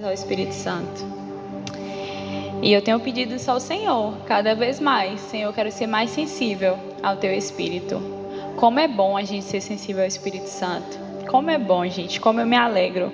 ao 0.00 0.12
Espírito 0.12 0.54
Santo. 0.54 1.04
E 2.62 2.72
eu 2.72 2.80
tenho 2.80 3.00
pedido 3.00 3.34
isso 3.34 3.50
ao 3.50 3.58
Senhor, 3.58 4.16
cada 4.24 4.54
vez 4.54 4.78
mais. 4.78 5.20
Senhor, 5.20 5.48
eu 5.48 5.52
quero 5.52 5.72
ser 5.72 5.88
mais 5.88 6.10
sensível 6.10 6.78
ao 7.02 7.16
Teu 7.16 7.32
Espírito. 7.32 8.00
Como 8.56 8.78
é 8.78 8.86
bom 8.86 9.16
a 9.16 9.24
gente 9.24 9.44
ser 9.44 9.60
sensível 9.60 10.02
ao 10.02 10.08
Espírito 10.08 10.46
Santo. 10.46 10.96
Como 11.28 11.50
é 11.50 11.58
bom, 11.58 11.84
gente, 11.88 12.20
como 12.20 12.40
eu 12.40 12.46
me 12.46 12.56
alegro. 12.56 13.12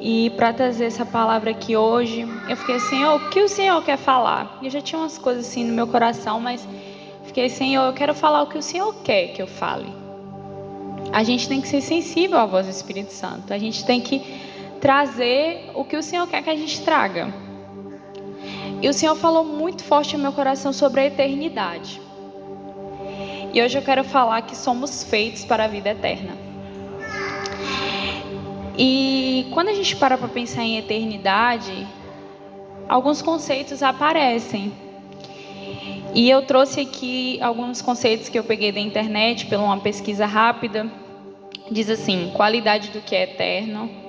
E 0.00 0.30
para 0.30 0.52
trazer 0.52 0.84
essa 0.84 1.04
palavra 1.04 1.50
aqui 1.50 1.76
hoje, 1.76 2.26
eu 2.48 2.56
fiquei, 2.56 2.78
Senhor, 2.78 3.16
o 3.16 3.30
que 3.30 3.40
o 3.40 3.48
Senhor 3.48 3.82
quer 3.84 3.98
falar? 3.98 4.60
Eu 4.62 4.70
já 4.70 4.80
tinha 4.80 5.00
umas 5.00 5.18
coisas 5.18 5.46
assim 5.46 5.64
no 5.64 5.74
meu 5.74 5.88
coração, 5.88 6.38
mas 6.38 6.66
fiquei, 7.24 7.48
Senhor, 7.48 7.86
eu 7.86 7.92
quero 7.92 8.14
falar 8.14 8.42
o 8.42 8.46
que 8.46 8.56
o 8.56 8.62
Senhor 8.62 8.94
quer 9.02 9.32
que 9.32 9.42
eu 9.42 9.48
fale. 9.48 9.92
A 11.12 11.24
gente 11.24 11.48
tem 11.48 11.60
que 11.60 11.66
ser 11.66 11.80
sensível 11.80 12.38
à 12.38 12.46
voz 12.46 12.66
do 12.66 12.70
Espírito 12.70 13.12
Santo. 13.12 13.52
A 13.52 13.58
gente 13.58 13.84
tem 13.84 14.00
que 14.00 14.51
trazer 14.82 15.70
o 15.76 15.84
que 15.84 15.96
o 15.96 16.02
Senhor 16.02 16.26
quer 16.26 16.42
que 16.42 16.50
a 16.50 16.56
gente 16.56 16.82
traga. 16.82 17.32
E 18.82 18.88
o 18.88 18.92
Senhor 18.92 19.14
falou 19.14 19.44
muito 19.44 19.84
forte 19.84 20.16
no 20.16 20.22
meu 20.24 20.32
coração 20.32 20.72
sobre 20.72 21.02
a 21.02 21.06
eternidade. 21.06 22.00
E 23.54 23.62
hoje 23.62 23.78
eu 23.78 23.82
quero 23.82 24.02
falar 24.02 24.42
que 24.42 24.56
somos 24.56 25.04
feitos 25.04 25.44
para 25.44 25.64
a 25.64 25.68
vida 25.68 25.90
eterna. 25.90 26.36
E 28.76 29.46
quando 29.54 29.68
a 29.68 29.72
gente 29.72 29.94
para 29.94 30.18
para 30.18 30.26
pensar 30.26 30.64
em 30.64 30.78
eternidade, 30.78 31.86
alguns 32.88 33.22
conceitos 33.22 33.84
aparecem. 33.84 34.72
E 36.12 36.28
eu 36.28 36.42
trouxe 36.42 36.80
aqui 36.80 37.40
alguns 37.40 37.80
conceitos 37.80 38.28
que 38.28 38.36
eu 38.36 38.42
peguei 38.42 38.72
da 38.72 38.80
internet 38.80 39.46
pela 39.46 39.62
uma 39.62 39.78
pesquisa 39.78 40.26
rápida. 40.26 40.90
Diz 41.70 41.88
assim: 41.88 42.32
qualidade 42.34 42.90
do 42.90 43.00
que 43.00 43.14
é 43.14 43.22
eterno, 43.22 44.01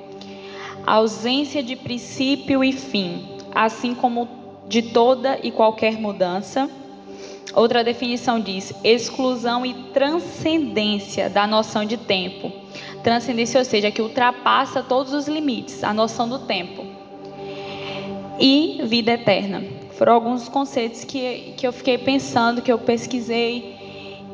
ausência 0.86 1.64
de 1.64 1.76
princípio 1.76 2.64
e 2.64 2.72
fim, 2.72 3.28
assim 3.54 3.94
como 3.94 4.28
de 4.68 4.82
toda 4.82 5.40
e 5.42 5.52
qualquer 5.52 6.00
mudança. 6.00 6.70
Outra 7.54 7.84
definição 7.84 8.40
diz 8.40 8.74
exclusão 8.84 9.66
e 9.66 9.74
transcendência 9.94 11.30
da 11.30 11.46
noção 11.46 11.86
de 11.86 11.98
tempo. 11.98 12.52
Transcendência, 13.04 13.60
ou 13.60 13.66
seja, 13.66 13.92
que 13.92 14.02
ultrapassa 14.02 14.82
todos 14.82 15.14
os 15.14 15.28
limites, 15.28 15.84
a 15.84 15.94
noção 15.94 16.28
do 16.28 16.40
tempo. 16.40 16.86
E 18.40 18.82
vida 18.86 19.12
eterna. 19.12 19.64
Foram 19.98 20.14
alguns 20.14 20.50
conceitos 20.50 21.04
que, 21.04 21.54
que 21.56 21.68
eu 21.68 21.72
fiquei 21.72 21.98
pensando, 21.98 22.62
que 22.62 22.72
eu 22.72 22.80
pesquisei. 22.80 23.78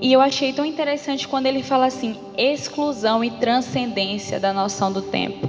E 0.01 0.13
eu 0.13 0.21
achei 0.21 0.53
tão 0.53 0.63
interessante 0.63 1.27
quando 1.27 1.47
ele 1.47 1.61
fala 1.61 1.87
assim: 1.87 2.15
exclusão 2.37 3.21
e 3.21 3.31
transcendência 3.31 4.39
da 4.39 4.53
noção 4.53 4.93
do 4.93 5.01
tempo. 5.01 5.48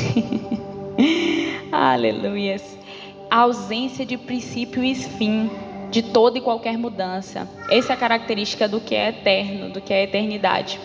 Aleluias. 1.72 2.78
A 3.30 3.40
ausência 3.40 4.04
de 4.04 4.16
princípio 4.16 4.82
e 4.82 4.94
fim 4.94 5.50
de 5.90 6.02
toda 6.02 6.38
e 6.38 6.40
qualquer 6.40 6.78
mudança. 6.78 7.48
Essa 7.70 7.92
é 7.92 7.94
a 7.94 7.98
característica 7.98 8.68
do 8.68 8.80
que 8.80 8.94
é 8.94 9.08
eterno, 9.08 9.70
do 9.70 9.80
que 9.80 9.92
é 9.92 10.04
eternidade. 10.04 10.80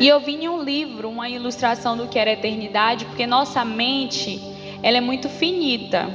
E 0.00 0.08
eu 0.08 0.18
vi 0.20 0.34
em 0.34 0.48
um 0.48 0.62
livro 0.62 1.08
uma 1.08 1.28
ilustração 1.28 1.96
do 1.96 2.08
que 2.08 2.18
era 2.18 2.32
eternidade, 2.32 3.04
porque 3.04 3.26
nossa 3.26 3.64
mente, 3.64 4.40
ela 4.82 4.96
é 4.98 5.00
muito 5.00 5.28
finita. 5.28 6.08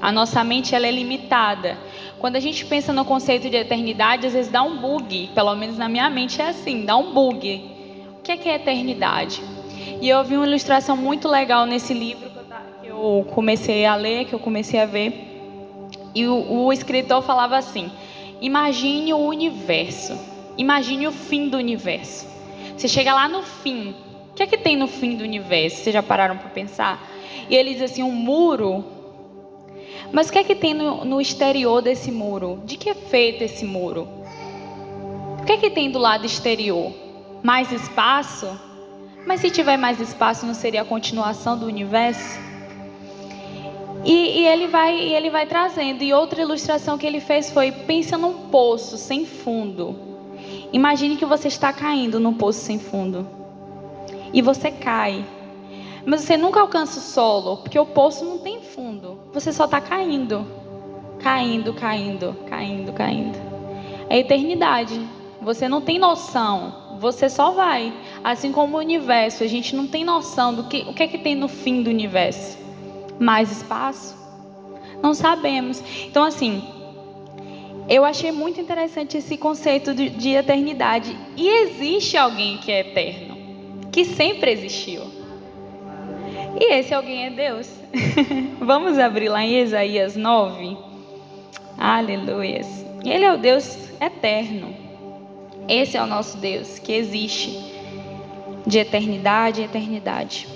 A 0.00 0.12
nossa 0.12 0.44
mente 0.44 0.74
ela 0.74 0.86
é 0.86 0.90
limitada. 0.90 1.76
Quando 2.20 2.36
a 2.36 2.40
gente 2.40 2.64
pensa 2.64 2.92
no 2.92 3.04
conceito 3.04 3.50
de 3.50 3.56
eternidade, 3.56 4.26
às 4.26 4.32
vezes 4.32 4.50
dá 4.50 4.62
um 4.62 4.76
bug, 4.76 5.30
pelo 5.34 5.54
menos 5.56 5.76
na 5.76 5.88
minha 5.88 6.08
mente 6.08 6.40
é 6.40 6.48
assim, 6.48 6.84
dá 6.84 6.96
um 6.96 7.12
bug. 7.12 7.70
O 8.18 8.22
que 8.22 8.32
é, 8.32 8.36
que 8.36 8.48
é 8.48 8.54
eternidade? 8.54 9.42
E 10.04 10.10
eu 10.10 10.22
vi 10.22 10.36
uma 10.36 10.46
ilustração 10.46 10.98
muito 10.98 11.26
legal 11.26 11.64
nesse 11.64 11.94
livro 11.94 12.28
que 12.82 12.88
eu 12.88 13.26
comecei 13.34 13.86
a 13.86 13.94
ler, 13.94 14.26
que 14.26 14.34
eu 14.34 14.38
comecei 14.38 14.78
a 14.78 14.84
ver. 14.84 15.88
E 16.14 16.26
o, 16.26 16.66
o 16.66 16.72
escritor 16.74 17.22
falava 17.22 17.56
assim: 17.56 17.90
imagine 18.38 19.14
o 19.14 19.16
universo, 19.16 20.14
imagine 20.58 21.06
o 21.06 21.10
fim 21.10 21.48
do 21.48 21.56
universo. 21.56 22.28
Você 22.76 22.86
chega 22.86 23.14
lá 23.14 23.26
no 23.26 23.42
fim, 23.42 23.94
o 24.30 24.34
que 24.34 24.42
é 24.42 24.46
que 24.46 24.58
tem 24.58 24.76
no 24.76 24.86
fim 24.86 25.16
do 25.16 25.24
universo? 25.24 25.78
Vocês 25.78 25.94
já 25.94 26.02
pararam 26.02 26.36
para 26.36 26.50
pensar? 26.50 27.02
E 27.48 27.56
ele 27.56 27.72
diz 27.72 27.90
assim: 27.90 28.02
um 28.02 28.12
muro. 28.12 28.84
Mas 30.12 30.28
o 30.28 30.32
que 30.32 30.38
é 30.38 30.44
que 30.44 30.54
tem 30.54 30.74
no, 30.74 31.02
no 31.06 31.18
exterior 31.18 31.80
desse 31.80 32.12
muro? 32.12 32.60
De 32.66 32.76
que 32.76 32.90
é 32.90 32.94
feito 32.94 33.42
esse 33.42 33.64
muro? 33.64 34.06
O 35.40 35.46
que 35.46 35.52
é 35.52 35.56
que 35.56 35.70
tem 35.70 35.90
do 35.90 35.98
lado 35.98 36.26
exterior? 36.26 36.92
Mais 37.42 37.72
espaço? 37.72 38.73
Mas 39.26 39.40
se 39.40 39.50
tiver 39.50 39.76
mais 39.76 40.00
espaço, 40.00 40.46
não 40.46 40.54
seria 40.54 40.82
a 40.82 40.84
continuação 40.84 41.56
do 41.58 41.66
universo? 41.66 42.38
E, 44.04 44.40
e, 44.40 44.46
ele 44.46 44.66
vai, 44.66 44.94
e 44.94 45.14
ele 45.14 45.30
vai 45.30 45.46
trazendo. 45.46 46.02
E 46.02 46.12
outra 46.12 46.42
ilustração 46.42 46.98
que 46.98 47.06
ele 47.06 47.20
fez 47.20 47.50
foi: 47.50 47.72
pensa 47.72 48.18
num 48.18 48.48
poço 48.48 48.98
sem 48.98 49.24
fundo. 49.24 49.96
Imagine 50.72 51.16
que 51.16 51.24
você 51.24 51.48
está 51.48 51.72
caindo 51.72 52.20
num 52.20 52.34
poço 52.34 52.60
sem 52.60 52.78
fundo. 52.78 53.26
E 54.32 54.42
você 54.42 54.70
cai. 54.70 55.24
Mas 56.04 56.20
você 56.20 56.36
nunca 56.36 56.60
alcança 56.60 56.98
o 56.98 57.02
solo, 57.02 57.56
porque 57.58 57.78
o 57.78 57.86
poço 57.86 58.26
não 58.26 58.38
tem 58.38 58.60
fundo. 58.60 59.18
Você 59.32 59.52
só 59.52 59.64
está 59.64 59.80
caindo. 59.80 60.46
Caindo, 61.20 61.72
caindo, 61.72 62.36
caindo, 62.46 62.92
caindo. 62.92 63.38
É 64.10 64.18
eternidade. 64.18 65.00
Você 65.40 65.66
não 65.66 65.80
tem 65.80 65.98
noção 65.98 66.83
você 67.04 67.28
só 67.28 67.50
vai. 67.50 67.92
Assim 68.22 68.50
como 68.50 68.76
o 68.76 68.80
universo, 68.80 69.44
a 69.44 69.46
gente 69.46 69.76
não 69.76 69.86
tem 69.86 70.04
noção 70.04 70.54
do 70.54 70.64
que 70.64 70.86
o 70.88 70.94
que 70.94 71.02
é 71.02 71.06
que 71.06 71.18
tem 71.18 71.34
no 71.34 71.48
fim 71.48 71.82
do 71.82 71.90
universo. 71.90 72.58
Mais 73.20 73.52
espaço? 73.52 74.16
Não 75.02 75.12
sabemos. 75.12 75.82
Então 76.06 76.24
assim, 76.24 76.62
eu 77.90 78.06
achei 78.06 78.32
muito 78.32 78.58
interessante 78.58 79.18
esse 79.18 79.36
conceito 79.36 79.92
de, 79.92 80.08
de 80.08 80.30
eternidade. 80.30 81.14
E 81.36 81.46
existe 81.46 82.16
alguém 82.16 82.56
que 82.56 82.72
é 82.72 82.80
eterno, 82.80 83.36
que 83.92 84.06
sempre 84.06 84.50
existiu. 84.52 85.02
E 86.58 86.72
esse 86.72 86.94
alguém 86.94 87.26
é 87.26 87.30
Deus. 87.30 87.68
Vamos 88.58 88.98
abrir 88.98 89.28
lá 89.28 89.44
em 89.44 89.60
Isaías 89.60 90.16
9. 90.16 90.74
Aleluias. 91.76 92.66
Ele 93.04 93.24
é 93.24 93.32
o 93.34 93.36
Deus 93.36 93.76
eterno. 94.00 94.83
Esse 95.68 95.96
é 95.96 96.02
o 96.02 96.06
nosso 96.06 96.36
Deus 96.36 96.78
que 96.78 96.92
existe 96.92 97.72
de 98.66 98.78
eternidade 98.78 99.62
em 99.62 99.64
eternidade. 99.64 100.46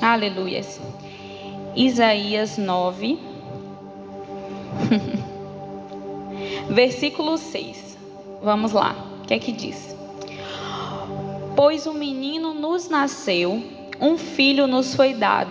Aleluia. 0.00 0.60
Isaías 1.74 2.58
9, 2.58 3.18
versículo 6.68 7.38
6. 7.38 7.96
Vamos 8.42 8.72
lá. 8.72 8.94
O 9.22 9.26
que 9.26 9.34
é 9.34 9.38
que 9.38 9.52
diz? 9.52 9.96
Pois 11.56 11.86
um 11.86 11.94
menino 11.94 12.52
nos 12.52 12.88
nasceu, 12.88 13.62
um 14.00 14.18
filho 14.18 14.66
nos 14.66 14.94
foi 14.94 15.14
dado. 15.14 15.50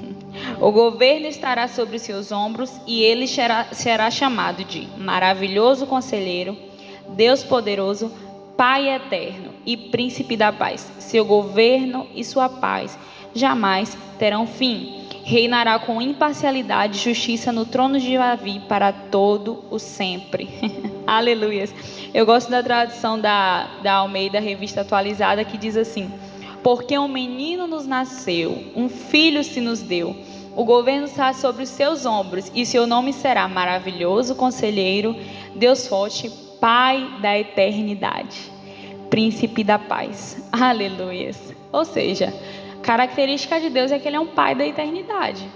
o 0.60 0.70
governo 0.70 1.26
estará 1.26 1.68
sobre 1.68 1.98
seus 1.98 2.30
ombros 2.30 2.70
e 2.86 3.02
ele 3.02 3.26
será, 3.26 3.72
será 3.72 4.10
chamado 4.10 4.62
de 4.62 4.86
maravilhoso 4.98 5.86
conselheiro, 5.86 6.56
Deus 7.10 7.42
poderoso, 7.42 8.12
Pai 8.56 8.88
eterno 8.88 9.52
e 9.64 9.76
príncipe 9.76 10.36
da 10.36 10.52
paz. 10.52 10.90
Seu 10.98 11.24
governo 11.24 12.06
e 12.14 12.24
sua 12.24 12.48
paz 12.48 12.98
jamais 13.34 13.96
terão 14.18 14.46
fim. 14.46 15.00
Reinará 15.24 15.78
com 15.78 16.02
imparcialidade 16.02 16.98
e 16.98 17.02
justiça 17.02 17.52
no 17.52 17.64
trono 17.64 17.98
de 17.98 18.16
Davi 18.16 18.60
para 18.68 18.92
todo 18.92 19.64
o 19.70 19.78
sempre. 19.78 20.48
Aleluia. 21.06 21.68
Eu 22.12 22.26
gosto 22.26 22.50
da 22.50 22.62
tradução 22.62 23.18
da, 23.18 23.68
da 23.82 23.94
Almeida 23.94 24.40
Revista 24.40 24.80
Atualizada 24.80 25.44
que 25.44 25.56
diz 25.56 25.76
assim: 25.76 26.10
Porque 26.62 26.98
um 26.98 27.08
menino 27.08 27.66
nos 27.66 27.86
nasceu, 27.86 28.72
um 28.74 28.88
filho 28.88 29.44
se 29.44 29.60
nos 29.60 29.80
deu. 29.80 30.16
O 30.54 30.64
governo 30.64 31.06
está 31.06 31.32
sobre 31.32 31.62
os 31.62 31.70
seus 31.70 32.04
ombros 32.04 32.50
e 32.54 32.66
seu 32.66 32.86
nome 32.86 33.12
será 33.12 33.48
maravilhoso 33.48 34.34
conselheiro, 34.34 35.16
Deus 35.54 35.86
forte, 35.86 36.30
Pai 36.62 37.18
da 37.20 37.36
eternidade 37.36 38.52
príncipe 39.12 39.62
da 39.62 39.78
paz. 39.78 40.42
Aleluia. 40.50 41.32
Ou 41.70 41.84
seja, 41.84 42.32
característica 42.82 43.60
de 43.60 43.68
Deus 43.68 43.92
é 43.92 43.98
que 43.98 44.08
ele 44.08 44.16
é 44.16 44.20
um 44.20 44.28
pai 44.28 44.54
da 44.54 44.66
eternidade. 44.66 45.46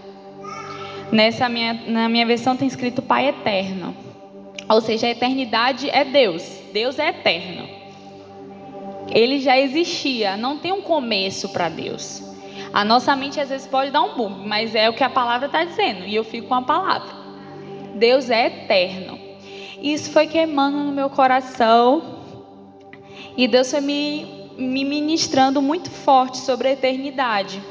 Nessa 1.10 1.48
minha, 1.48 1.72
na 1.86 2.06
minha 2.06 2.26
versão 2.26 2.54
tem 2.54 2.68
escrito 2.68 3.00
pai 3.00 3.28
eterno. 3.28 3.96
Ou 4.68 4.82
seja, 4.82 5.06
a 5.06 5.10
eternidade 5.10 5.88
é 5.88 6.04
Deus. 6.04 6.60
Deus 6.70 6.98
é 6.98 7.08
eterno. 7.08 7.66
Ele 9.08 9.40
já 9.40 9.58
existia, 9.58 10.36
não 10.36 10.58
tem 10.58 10.72
um 10.72 10.82
começo 10.82 11.48
para 11.48 11.70
Deus. 11.70 12.22
A 12.74 12.84
nossa 12.84 13.16
mente 13.16 13.40
às 13.40 13.48
vezes 13.48 13.66
pode 13.66 13.90
dar 13.90 14.02
um 14.02 14.16
bug, 14.16 14.46
mas 14.46 14.74
é 14.74 14.90
o 14.90 14.92
que 14.92 15.02
a 15.02 15.08
palavra 15.08 15.46
está 15.46 15.64
dizendo, 15.64 16.04
e 16.04 16.14
eu 16.14 16.24
fico 16.24 16.48
com 16.48 16.54
a 16.54 16.62
palavra. 16.62 17.08
Deus 17.94 18.28
é 18.28 18.48
eterno. 18.48 19.25
Isso 19.80 20.10
foi 20.10 20.26
queimando 20.26 20.78
no 20.78 20.92
meu 20.92 21.10
coração 21.10 22.16
e 23.36 23.46
Deus 23.46 23.70
foi 23.70 23.80
me, 23.80 24.50
me 24.56 24.84
ministrando 24.84 25.60
muito 25.60 25.90
forte 25.90 26.38
sobre 26.38 26.68
a 26.68 26.72
eternidade. 26.72 27.62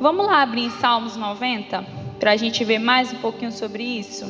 Vamos 0.00 0.26
lá 0.26 0.42
abrir 0.42 0.64
em 0.64 0.70
Salmos 0.70 1.16
90 1.16 1.84
para 2.18 2.32
a 2.32 2.36
gente 2.36 2.64
ver 2.64 2.78
mais 2.78 3.12
um 3.12 3.16
pouquinho 3.16 3.52
sobre 3.52 3.82
isso. 3.82 4.26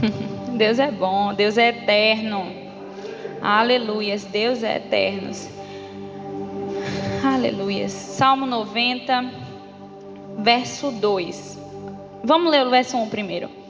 Deus 0.56 0.78
é 0.78 0.90
bom, 0.90 1.34
Deus 1.34 1.58
é 1.58 1.68
eterno. 1.68 2.46
Aleluias, 3.42 4.24
Deus 4.24 4.62
é 4.62 4.76
eterno. 4.76 5.30
Aleluias. 7.22 7.92
Salmo 7.92 8.46
90, 8.46 9.30
verso 10.38 10.90
2. 10.90 11.58
Vamos 12.22 12.50
ler 12.50 12.66
o 12.66 12.70
verso 12.70 12.96
1 12.96 13.08
primeiro. 13.10 13.63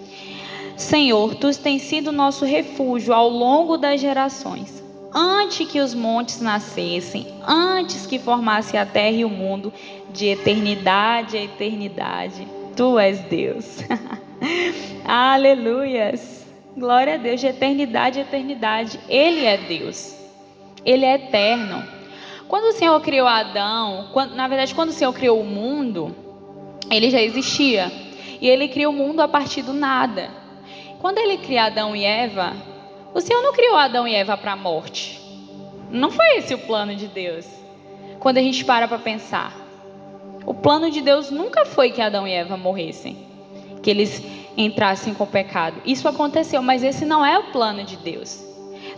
Senhor, 0.77 1.35
tu 1.37 1.57
tens 1.57 1.83
sido 1.83 2.13
nosso 2.13 2.45
refúgio 2.45 3.15
ao 3.15 3.29
longo 3.29 3.77
das 3.77 4.01
gerações 4.01 4.85
antes 5.15 5.71
que 5.71 5.81
os 5.81 5.95
montes 5.95 6.41
nascessem, 6.41 7.29
antes 7.47 8.05
que 8.05 8.19
formasse 8.19 8.77
a 8.77 8.85
terra 8.85 9.17
e 9.17 9.25
o 9.25 9.31
mundo, 9.31 9.73
de 10.13 10.27
eternidade 10.27 11.37
a 11.37 11.45
eternidade. 11.45 12.47
Tu 12.77 12.99
és 12.99 13.21
Deus. 13.21 13.79
Aleluias. 15.07 16.45
Glória 16.77 17.15
a 17.15 17.17
Deus, 17.17 17.41
de 17.41 17.47
eternidade 17.47 18.19
a 18.19 18.23
eternidade. 18.23 18.99
Ele 19.09 19.45
é 19.45 19.57
Deus. 19.57 20.17
Ele 20.85 21.05
é 21.05 21.15
eterno. 21.15 21.85
Quando 22.49 22.65
o 22.65 22.73
Senhor 22.73 23.01
criou 23.01 23.29
Adão, 23.29 24.09
quando, 24.13 24.35
na 24.35 24.49
verdade, 24.49 24.75
quando 24.75 24.89
o 24.89 24.93
Senhor 24.93 25.13
criou 25.13 25.41
o 25.41 25.45
mundo, 25.45 26.15
ele 26.91 27.11
já 27.11 27.23
existia. 27.23 27.91
E 28.41 28.49
ele 28.49 28.67
criou 28.67 28.93
o 28.93 28.97
mundo 28.97 29.21
a 29.21 29.29
partir 29.29 29.63
do 29.63 29.73
nada. 29.73 30.44
Quando 31.05 31.19
ele 31.19 31.37
cria 31.37 31.65
Adão 31.65 31.95
e 31.95 32.03
Eva, 32.03 32.55
o 33.13 33.21
Senhor 33.21 33.43
não 33.43 33.53
criou 33.53 33.77
Adão 33.77 34.09
e 34.09 34.15
Eva 34.15 34.39
para 34.39 34.53
a 34.53 34.57
morte. 34.57 35.21
Não 35.91 36.11
foi 36.11 36.39
esse 36.39 36.55
o 36.55 36.59
plano 36.61 36.97
de 36.97 37.09
Deus. 37.09 37.47
Quando 38.19 38.39
a 38.39 38.43
gente 38.43 38.65
para 38.65 38.89
para 38.89 38.99
pensar. 38.99 39.55
O 40.47 40.55
plano 40.55 40.91
de 40.91 41.03
Deus 41.03 41.31
nunca 41.31 41.67
foi 41.67 41.91
que 41.91 42.01
Adão 42.01 42.27
e 42.27 42.33
Eva 42.33 42.57
morressem. 42.57 43.19
Que 43.83 43.91
eles 43.91 44.23
entrassem 44.57 45.13
com 45.13 45.25
o 45.25 45.27
pecado. 45.27 45.77
Isso 45.85 46.09
aconteceu, 46.09 46.63
mas 46.63 46.83
esse 46.83 47.05
não 47.05 47.23
é 47.23 47.39
o 47.39 47.53
plano 47.53 47.85
de 47.85 47.99
Deus. 47.99 48.43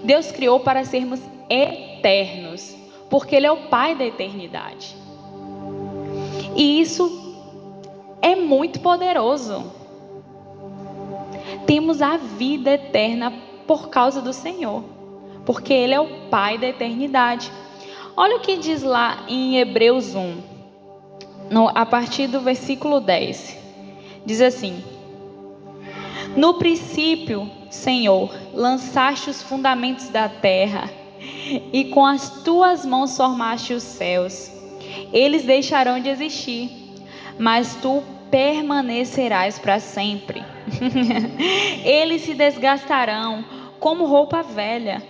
Deus 0.05 0.31
criou 0.31 0.61
para 0.61 0.85
sermos 0.85 1.19
eternos. 1.51 2.73
Porque 3.11 3.35
Ele 3.35 3.47
é 3.47 3.51
o 3.51 3.67
Pai 3.67 3.97
da 3.97 4.05
eternidade. 4.05 4.95
E 6.55 6.81
isso 6.81 7.37
é 8.23 8.37
muito 8.37 8.79
poderoso. 8.79 9.75
Temos 11.67 12.01
a 12.01 12.17
vida 12.17 12.71
eterna 12.71 13.33
por 13.67 13.89
causa 13.89 14.23
do 14.23 14.33
Senhor, 14.33 14.85
porque 15.45 15.73
Ele 15.73 15.95
é 15.95 16.01
o 16.01 16.29
Pai 16.31 16.57
da 16.57 16.69
eternidade. 16.69 17.51
Olha 18.17 18.37
o 18.37 18.41
que 18.41 18.57
diz 18.57 18.83
lá 18.83 19.25
em 19.29 19.59
Hebreus 19.59 20.15
1, 20.15 20.37
no, 21.51 21.69
a 21.69 21.85
partir 21.85 22.29
do 22.29 22.41
versículo 22.41 23.01
10. 23.01 23.59
Diz 24.25 24.41
assim: 24.41 24.83
No 26.37 26.55
princípio, 26.55 27.51
Senhor, 27.69 28.31
lançaste 28.55 29.29
os 29.29 29.43
fundamentos 29.43 30.09
da 30.09 30.29
terra, 30.29 30.89
e 31.73 31.87
com 31.87 32.07
as 32.07 32.43
tuas 32.43 32.87
mãos 32.87 33.17
formaste 33.17 33.75
os 33.75 33.83
céus. 33.83 34.51
Eles 35.13 35.45
deixarão 35.45 36.01
de 36.01 36.09
existir, 36.09 36.71
mas 37.39 37.77
tu 37.83 38.03
permanecerás 38.31 39.59
para 39.59 39.79
sempre. 39.81 40.45
Eles 41.85 42.23
se 42.23 42.35
desgastarão 42.35 43.45
como 43.79 44.07
roupa 44.07 44.43
velha. 44.43 45.03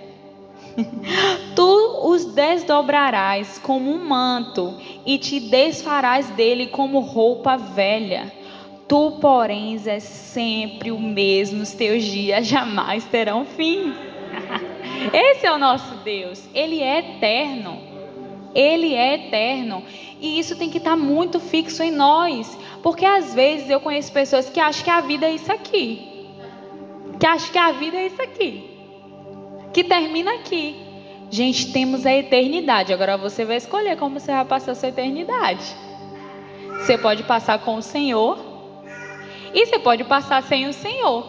Tu 1.54 2.00
os 2.04 2.26
desdobrarás 2.26 3.58
como 3.58 3.90
um 3.90 4.06
manto 4.06 4.74
e 5.04 5.18
te 5.18 5.40
desfarás 5.40 6.28
dele 6.30 6.66
como 6.66 7.00
roupa 7.00 7.56
velha. 7.56 8.32
Tu, 8.88 9.18
porém, 9.20 9.80
és 9.86 10.02
sempre 10.02 10.92
o 10.92 10.98
mesmo, 10.98 11.62
os 11.62 11.72
teus 11.72 12.04
dias 12.04 12.46
jamais 12.46 13.04
terão 13.04 13.44
fim. 13.44 13.92
Esse 15.12 15.46
é 15.46 15.52
o 15.52 15.58
nosso 15.58 15.96
Deus, 16.04 16.48
ele 16.54 16.82
é 16.82 16.98
eterno. 16.98 17.80
Ele 18.54 18.94
é 18.94 19.14
eterno. 19.14 19.82
E 20.20 20.38
isso 20.38 20.56
tem 20.56 20.70
que 20.70 20.78
estar 20.78 20.96
muito 20.96 21.38
fixo 21.38 21.82
em 21.82 21.90
nós. 21.90 22.56
Porque 22.87 23.05
às 23.05 23.35
vezes 23.35 23.69
eu 23.69 23.81
conheço 23.81 24.12
pessoas 24.12 24.49
que 24.49 24.61
acham 24.61 24.85
que 24.85 24.91
a 24.91 25.00
vida 25.00 25.27
é 25.27 25.35
isso 25.35 25.53
aqui 25.53 26.17
que 27.19 27.27
acha 27.27 27.50
que 27.50 27.59
a 27.59 27.73
vida 27.73 27.97
é 27.97 28.06
isso 28.06 28.21
aqui, 28.21 28.71
que 29.73 29.83
termina 29.83 30.35
aqui. 30.35 30.77
Gente, 31.31 31.73
temos 31.73 32.06
a 32.06 32.15
eternidade. 32.15 32.93
Agora 32.93 33.17
você 33.17 33.44
vai 33.44 33.56
escolher 33.56 33.97
como 33.97 34.21
você 34.21 34.33
vai 34.33 34.44
passar 34.44 34.73
a 34.73 34.75
sua 34.75 34.91
eternidade. 34.91 35.65
Você 36.79 36.97
pode 36.97 37.23
passar 37.25 37.59
com 37.61 37.77
o 37.77 37.83
Senhor 37.83 38.38
e 39.53 39.67
você 39.67 39.79
pode 39.79 40.05
passar 40.05 40.43
sem 40.43 40.69
o 40.69 40.73
Senhor. 40.73 41.27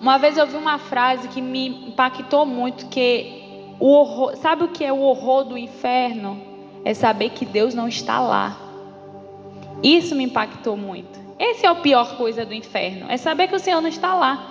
Uma 0.00 0.18
vez 0.18 0.36
eu 0.36 0.46
vi 0.46 0.56
uma 0.56 0.78
frase 0.78 1.28
que 1.28 1.40
me 1.40 1.68
impactou 1.68 2.44
muito, 2.44 2.86
que 2.88 3.72
o 3.80 3.88
horror, 3.88 4.36
sabe 4.36 4.64
o 4.64 4.68
que 4.68 4.84
é 4.84 4.92
o 4.92 5.00
horror 5.00 5.44
do 5.44 5.56
inferno? 5.56 6.40
É 6.84 6.92
saber 6.92 7.30
que 7.30 7.46
Deus 7.46 7.72
não 7.72 7.88
está 7.88 8.20
lá. 8.20 8.63
Isso 9.84 10.14
me 10.14 10.24
impactou 10.24 10.78
muito. 10.78 11.20
Essa 11.38 11.66
é 11.66 11.70
a 11.70 11.74
pior 11.74 12.16
coisa 12.16 12.46
do 12.46 12.54
inferno, 12.54 13.06
é 13.10 13.18
saber 13.18 13.48
que 13.48 13.54
o 13.54 13.58
Senhor 13.58 13.82
não 13.82 13.88
está 13.88 14.14
lá. 14.14 14.50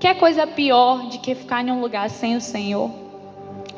Quer 0.00 0.18
coisa 0.18 0.46
pior 0.46 1.08
de 1.08 1.18
que 1.18 1.34
ficar 1.34 1.62
em 1.62 1.70
um 1.70 1.80
lugar 1.80 2.10
sem 2.10 2.34
o 2.34 2.40
Senhor? 2.40 2.90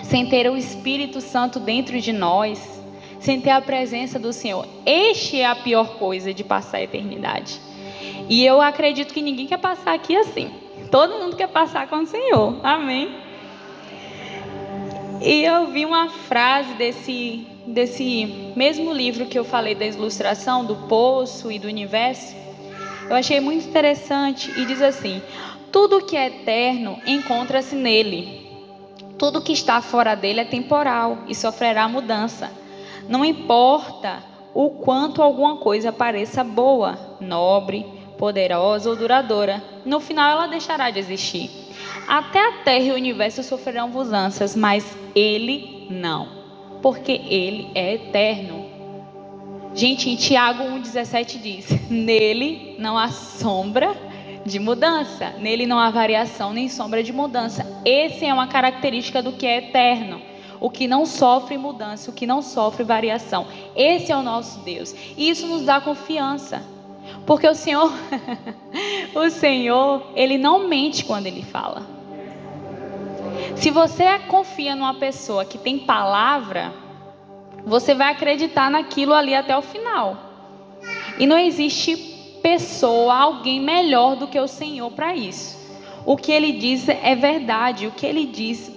Sem 0.03 0.29
ter 0.29 0.51
o 0.51 0.57
Espírito 0.57 1.21
Santo 1.21 1.61
dentro 1.61 2.01
de 2.01 2.13
nós? 2.13 2.83
Sem 3.21 3.41
ter 3.41 3.51
a 3.51 3.61
presença 3.61 4.19
do 4.19 4.33
Senhor? 4.33 4.67
Este 4.87 5.41
é 5.41 5.47
a 5.47 5.55
pior 5.55 5.99
coisa 5.99 6.33
de 6.33 6.43
passar 6.43 6.79
a 6.79 6.83
eternidade. 6.83 7.61
E 8.29 8.45
eu 8.45 8.61
acredito 8.61 9.13
que 9.13 9.21
ninguém 9.21 9.47
quer 9.47 9.59
passar 9.59 9.95
aqui 9.95 10.17
assim. 10.17 10.51
Todo 10.91 11.19
mundo 11.19 11.37
quer 11.37 11.49
passar 11.49 11.87
com 11.87 11.97
o 11.97 12.07
Senhor. 12.07 12.57
Amém? 12.63 13.15
E 15.21 15.45
eu 15.45 15.67
vi 15.69 15.85
uma 15.85 16.09
frase 16.09 16.75
desse, 16.75 17.47
desse 17.73 18.53
mesmo 18.55 18.93
livro 18.93 19.27
que 19.27 19.39
eu 19.39 19.45
falei 19.45 19.75
da 19.75 19.85
ilustração, 19.85 20.65
do 20.65 20.77
poço 20.89 21.51
e 21.51 21.59
do 21.59 21.67
universo. 21.67 22.35
Eu 23.09 23.17
achei 23.17 23.41
muito 23.41 23.69
interessante 23.69 24.53
e 24.57 24.65
diz 24.65 24.81
assim: 24.81 25.21
tudo 25.73 26.05
que 26.05 26.17
é 26.17 26.27
eterno 26.27 26.99
encontra-se 27.07 27.75
nele. 27.75 28.43
Tudo 29.19 29.41
que 29.41 29.53
está 29.53 29.81
fora 29.81 30.15
dele 30.15 30.41
é 30.41 30.45
temporal 30.45 31.19
e 31.29 31.35
sofrerá 31.35 31.89
mudança. 31.89 32.51
Não 33.09 33.25
importa 33.25 34.23
o 34.55 34.71
quanto 34.71 35.23
alguma 35.23 35.57
coisa 35.57 35.93
pareça 35.93 36.45
boa, 36.45 37.17
nobre, 37.21 37.87
poderosa 38.19 38.91
ou 38.91 38.97
duradoura, 38.97 39.62
no 39.85 39.99
final 39.99 40.31
ela 40.31 40.47
deixará 40.47 40.91
de 40.91 40.99
existir. 40.99 41.50
Até 42.07 42.38
a 42.38 42.52
terra 42.64 42.85
e 42.85 42.91
o 42.93 42.95
universo 42.95 43.43
sofrerão 43.43 43.88
mudanças, 43.88 44.55
mas 44.55 44.85
ele 45.14 45.87
não, 45.91 46.41
porque 46.83 47.12
ele 47.12 47.71
é 47.75 47.95
eterno. 47.95 48.67
Gente, 49.75 50.11
em 50.11 50.17
Tiago 50.17 50.65
1,17 50.65 51.41
diz: 51.41 51.91
Nele 51.91 52.77
não 52.79 52.99
há 52.99 53.09
sombra 53.09 53.97
de 54.45 54.59
mudança. 54.59 55.31
Nele 55.39 55.65
não 55.67 55.79
há 55.79 55.89
variação 55.91 56.53
nem 56.53 56.69
sombra 56.69 57.03
de 57.03 57.12
mudança. 57.12 57.65
Essa 57.85 58.27
é 58.27 58.35
uma 58.35 58.49
característica 58.49 59.23
do 59.23 59.33
que 59.33 59.47
é 59.47 59.59
eterno. 59.59 60.21
O 60.61 60.71
que 60.71 60.87
não 60.87 61.07
sofre 61.07 61.57
mudança, 61.57 62.11
o 62.11 62.15
que 62.15 62.27
não 62.27 62.41
sofre 62.43 62.85
variação. 62.85 63.47
Esse 63.75 64.12
é 64.12 64.17
o 64.17 64.23
nosso 64.23 64.61
Deus. 64.61 64.95
E 65.17 65.31
isso 65.31 65.47
nos 65.47 65.65
dá 65.65 65.81
confiança. 65.81 66.62
Porque 67.27 67.49
o 67.49 67.55
Senhor, 67.55 67.93
o 69.15 69.31
Senhor, 69.31 70.12
ele 70.15 70.39
não 70.39 70.69
mente 70.69 71.05
quando 71.05 71.27
ele 71.27 71.43
fala. 71.43 71.91
Se 73.56 73.70
você 73.70 74.18
confia 74.20 74.75
numa 74.75 74.94
pessoa 74.94 75.44
que 75.44 75.58
tem 75.58 75.78
palavra, 75.78 76.72
você 77.64 77.94
vai 77.94 78.12
acreditar 78.12 78.70
naquilo 78.70 79.14
ali 79.14 79.34
até 79.34 79.56
o 79.56 79.62
final. 79.62 80.16
E 81.18 81.26
não 81.26 81.38
existe 81.38 81.96
pessoa, 82.42 83.14
alguém 83.14 83.61
melhor 83.61 84.16
do 84.16 84.26
que 84.26 84.38
o 84.38 84.49
Senhor 84.49 84.90
para 84.90 85.14
isso. 85.14 85.61
O 86.04 86.16
que 86.16 86.32
ele 86.32 86.52
diz 86.52 86.88
é 86.88 87.14
verdade, 87.14 87.87
o 87.87 87.92
que 87.92 88.04
ele 88.04 88.26
diz 88.26 88.70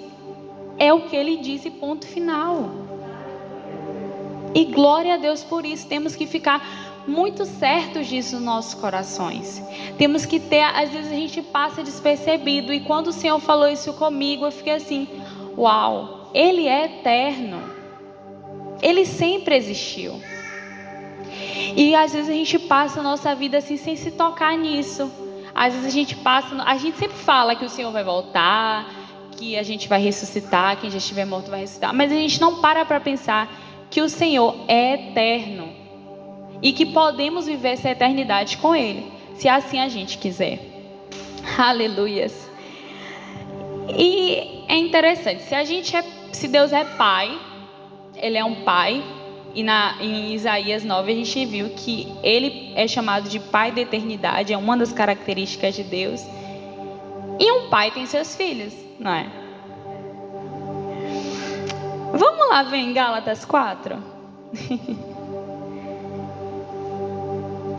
é 0.77 0.93
o 0.93 1.01
que 1.01 1.15
ele 1.15 1.37
diz 1.37 1.65
e 1.65 1.71
ponto 1.71 2.05
final. 2.05 2.69
E 4.53 4.65
glória 4.65 5.15
a 5.15 5.17
Deus 5.17 5.43
por 5.43 5.65
isso, 5.65 5.87
temos 5.87 6.15
que 6.15 6.25
ficar 6.25 6.84
muito 7.07 7.45
certos 7.45 8.07
disso 8.07 8.35
nos 8.35 8.43
nossos 8.43 8.73
corações. 8.73 9.61
Temos 9.97 10.25
que 10.25 10.39
ter, 10.39 10.61
às 10.61 10.89
vezes 10.89 11.11
a 11.11 11.15
gente 11.15 11.41
passa 11.41 11.83
despercebido, 11.83 12.73
e 12.73 12.79
quando 12.79 13.07
o 13.07 13.13
Senhor 13.13 13.39
falou 13.39 13.67
isso 13.67 13.93
comigo, 13.93 14.45
eu 14.45 14.51
fiquei 14.51 14.73
assim: 14.73 15.07
uau, 15.57 16.31
Ele 16.33 16.67
é 16.67 16.85
eterno, 16.85 17.61
Ele 18.81 19.05
sempre 19.05 19.55
existiu. 19.55 20.19
E 21.75 21.93
às 21.95 22.13
vezes 22.13 22.29
a 22.29 22.33
gente 22.33 22.57
passa 22.59 22.99
a 22.99 23.03
nossa 23.03 23.35
vida 23.35 23.57
assim 23.57 23.77
sem 23.77 23.95
se 23.95 24.11
tocar 24.11 24.57
nisso. 24.57 25.11
Às 25.53 25.73
vezes 25.73 25.87
a 25.87 25.91
gente 25.91 26.15
passa, 26.15 26.55
a 26.63 26.77
gente 26.77 26.97
sempre 26.97 27.17
fala 27.17 27.55
que 27.55 27.63
o 27.63 27.69
Senhor 27.69 27.91
vai 27.91 28.03
voltar, 28.03 28.89
que 29.31 29.57
a 29.57 29.63
gente 29.63 29.87
vai 29.87 30.01
ressuscitar, 30.01 30.77
quem 30.79 30.89
já 30.89 30.97
estiver 30.97 31.25
morto 31.25 31.49
vai 31.49 31.61
ressuscitar, 31.61 31.93
mas 31.93 32.11
a 32.11 32.15
gente 32.15 32.39
não 32.41 32.61
para 32.61 32.83
para 32.85 32.99
pensar 32.99 33.49
que 33.89 34.01
o 34.01 34.09
Senhor 34.09 34.55
é 34.67 34.93
eterno 34.93 35.84
e 36.61 36.73
que 36.73 36.85
podemos 36.85 37.45
viver 37.45 37.69
essa 37.69 37.89
eternidade 37.89 38.57
com 38.57 38.75
Ele, 38.75 39.11
se 39.35 39.47
assim 39.47 39.79
a 39.79 39.87
gente 39.87 40.17
quiser. 40.17 40.59
Aleluias. 41.57 42.49
E 43.89 44.63
é 44.67 44.75
interessante, 44.77 45.43
se 45.43 45.53
a 45.53 45.63
gente 45.63 45.95
é, 45.95 46.03
se 46.31 46.47
Deus 46.47 46.73
é 46.73 46.83
pai, 46.83 47.39
ele 48.15 48.37
é 48.37 48.43
um 48.43 48.63
pai, 48.63 49.03
e 49.53 49.63
na, 49.63 49.95
em 50.01 50.33
Isaías 50.33 50.83
9 50.83 51.11
a 51.11 51.15
gente 51.15 51.45
viu 51.45 51.69
que 51.69 52.11
ele 52.21 52.73
é 52.75 52.87
chamado 52.87 53.29
de 53.29 53.39
pai 53.39 53.71
da 53.71 53.81
eternidade, 53.81 54.51
é 54.51 54.57
uma 54.57 54.75
das 54.75 54.91
características 54.91 55.75
de 55.75 55.83
Deus. 55.83 56.21
E 57.39 57.51
um 57.51 57.69
pai 57.69 57.91
tem 57.91 58.05
seus 58.05 58.35
filhos, 58.35 58.73
não 58.99 59.11
é? 59.11 59.27
Vamos 62.13 62.49
lá 62.49 62.63
ver 62.63 62.77
em 62.77 62.93
Gálatas 62.93 63.45
4? 63.45 63.97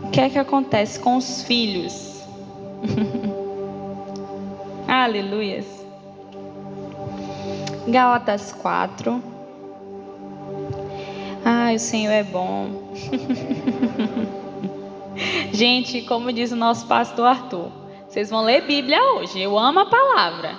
o 0.07 0.09
que 0.09 0.21
é 0.21 0.29
que 0.29 0.39
acontece 0.39 0.99
com 0.99 1.17
os 1.17 1.43
filhos? 1.43 2.23
Aleluias. 4.87 5.65
Gálatas 7.87 8.53
4. 8.53 9.21
Ai, 11.43 11.75
o 11.75 11.79
Senhor 11.79 12.11
é 12.11 12.23
bom. 12.23 12.69
Gente, 15.51 16.01
como 16.03 16.31
diz 16.31 16.51
o 16.51 16.55
nosso 16.55 16.87
pastor 16.87 17.27
Arthur, 17.27 17.69
vocês 18.07 18.29
vão 18.29 18.43
ler 18.43 18.61
Bíblia 18.61 19.01
hoje. 19.13 19.41
Eu 19.41 19.59
amo 19.59 19.79
a 19.79 19.85
palavra. 19.85 20.55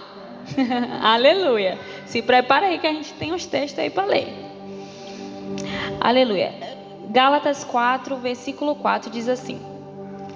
Aleluia. 1.03 1.79
Se 2.07 2.21
prepara 2.21 2.67
aí 2.67 2.79
que 2.79 2.87
a 2.87 2.93
gente 2.93 3.13
tem 3.15 3.33
os 3.33 3.47
textos 3.47 3.79
aí 3.79 3.91
para 3.91 4.05
ler. 4.05 4.29
Aleluia. 6.01 6.78
Gálatas 7.11 7.65
4, 7.65 8.17
versículo 8.17 8.75
4 8.75 9.11
diz 9.11 9.29
assim: 9.29 9.61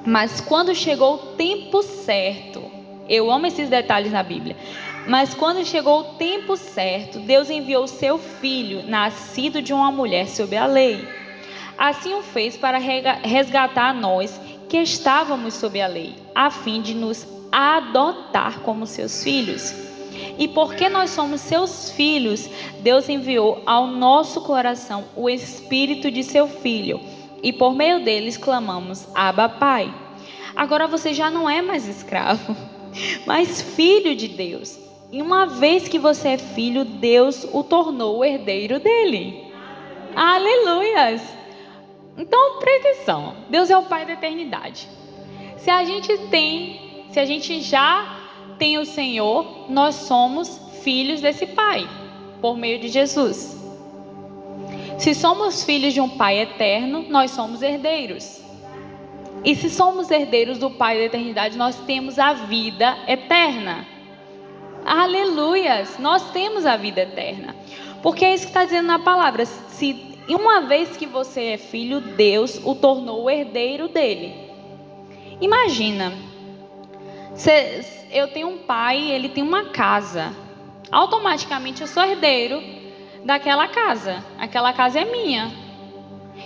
Mas 0.07 0.41
quando 0.41 0.75
chegou 0.75 1.15
o 1.15 1.19
tempo 1.37 1.83
certo, 1.83 2.63
eu 3.09 3.31
amo 3.31 3.47
esses 3.47 3.69
detalhes 3.69 4.13
na 4.13 4.23
Bíblia. 4.23 4.57
Mas 5.07 5.35
quando 5.35 5.67
chegou 5.67 6.01
o 6.01 6.05
tempo 6.15 6.57
certo, 6.57 7.19
Deus 7.21 7.51
enviou 7.51 7.87
seu 7.87 8.19
filho, 8.19 8.89
nascido 8.89 9.61
de 9.61 9.73
uma 9.73 9.91
mulher 9.91 10.29
sob 10.29 10.57
a 10.57 10.65
lei. 10.65 11.07
Assim 11.77 12.15
o 12.15 12.23
fez 12.23 12.57
para 12.57 12.79
resgatar 12.79 13.93
nós 13.93 14.41
que 14.69 14.79
estávamos 14.79 15.55
sob 15.55 15.81
a 15.81 15.87
lei, 15.87 16.15
a 16.35 16.51
fim 16.51 16.81
de 16.81 16.95
nos 16.95 17.27
adotar 17.51 18.61
como 18.61 18.87
seus 18.87 19.23
filhos. 19.23 19.92
E 20.39 20.49
porque 20.49 20.89
nós 20.89 21.11
somos 21.11 21.41
seus 21.41 21.91
filhos, 21.91 22.49
Deus 22.81 23.09
enviou 23.09 23.63
ao 23.67 23.87
nosso 23.87 24.41
coração 24.43 25.05
o 25.15 25.29
espírito 25.29 26.11
de 26.11 26.23
seu 26.23 26.49
filho, 26.49 27.01
e 27.43 27.53
por 27.53 27.75
meio 27.75 28.05
deles 28.05 28.37
clamamos: 28.37 29.07
Abba, 29.15 29.49
Pai. 29.49 29.93
Agora 30.55 30.87
você 30.87 31.15
já 31.15 31.31
não 31.31 31.49
é 31.49 31.63
mais 31.63 31.89
escravo, 31.89 32.57
mas 33.27 33.63
filho 33.63 34.15
de 34.15 34.29
Deus. 34.29 34.79
E 35.11 35.21
uma 35.21 35.47
vez 35.47 35.89
que 35.89 35.99
você 35.99 36.29
é 36.29 36.39
filho, 36.39 36.85
Deus 36.85 37.47
o 37.53 37.63
tornou 37.63 38.19
o 38.19 38.25
herdeiro 38.25 38.79
dele. 38.79 39.53
Aleluias! 40.15 41.23
Então, 42.17 42.59
presta 42.59 42.89
atenção. 42.89 43.35
Deus 43.49 43.71
é 43.71 43.77
o 43.77 43.83
Pai 43.83 44.07
da 44.07 44.13
eternidade. 44.13 44.89
Se 45.57 45.71
a 45.71 45.85
gente 45.85 46.17
tem, 46.29 47.07
se 47.11 47.21
a 47.21 47.25
gente 47.25 47.61
já 47.61 48.22
tem 48.63 48.79
o 48.79 48.87
Senhor, 48.87 49.67
nós 49.69 49.97
somos 49.97 50.61
filhos 50.85 51.21
desse 51.21 51.47
Pai, 51.47 51.85
por 52.41 52.57
meio 52.57 52.79
de 52.79 52.87
Jesus. 52.87 53.61
Se 54.97 55.17
somos 55.17 55.65
filhos 55.65 55.93
de 55.93 56.01
um 56.01 56.09
Pai 56.09 56.39
eterno, 56.39 57.05
nós 57.09 57.33
somos 57.33 57.61
herdeiros. 57.61 58.41
E 59.45 59.57
se 59.57 59.69
somos 59.69 60.13
herdeiros 60.13 60.59
do 60.59 60.71
Pai 60.71 60.97
da 60.97 61.03
eternidade, 61.07 61.59
nós 61.59 61.77
temos 61.87 62.21
a 62.21 62.35
vida 62.35 62.97
eterna. 63.09 63.85
Aleluias! 64.85 65.99
Nós 65.99 66.31
temos 66.31 66.65
a 66.65 66.77
vida 66.77 67.01
eterna. 67.01 67.57
Porque 68.01 68.25
é 68.25 68.33
isso 68.33 68.45
que 68.45 68.51
está 68.51 68.65
dizendo 68.65 68.87
na 68.87 69.01
palavra. 69.01 69.45
Se 69.45 70.21
uma 70.29 70.61
vez 70.61 70.97
que 70.97 71.07
você 71.07 71.47
é 71.47 71.59
filho, 71.59 72.01
Deus 72.01 72.61
o 72.65 72.77
tornou 72.77 73.29
herdeiro 73.29 73.89
dele. 73.89 74.33
Imagina, 75.41 76.13
eu 78.13 78.29
tenho 78.29 78.49
um 78.49 78.59
pai, 78.59 79.11
ele 79.11 79.29
tem 79.29 79.43
uma 79.43 79.67
casa. 79.67 80.33
Automaticamente 80.91 81.81
eu 81.81 81.87
sou 81.87 82.05
herdeiro 82.05 82.63
daquela 83.25 83.67
casa. 83.69 84.23
Aquela 84.39 84.73
casa 84.73 85.01
é 85.01 85.05
minha. 85.05 85.51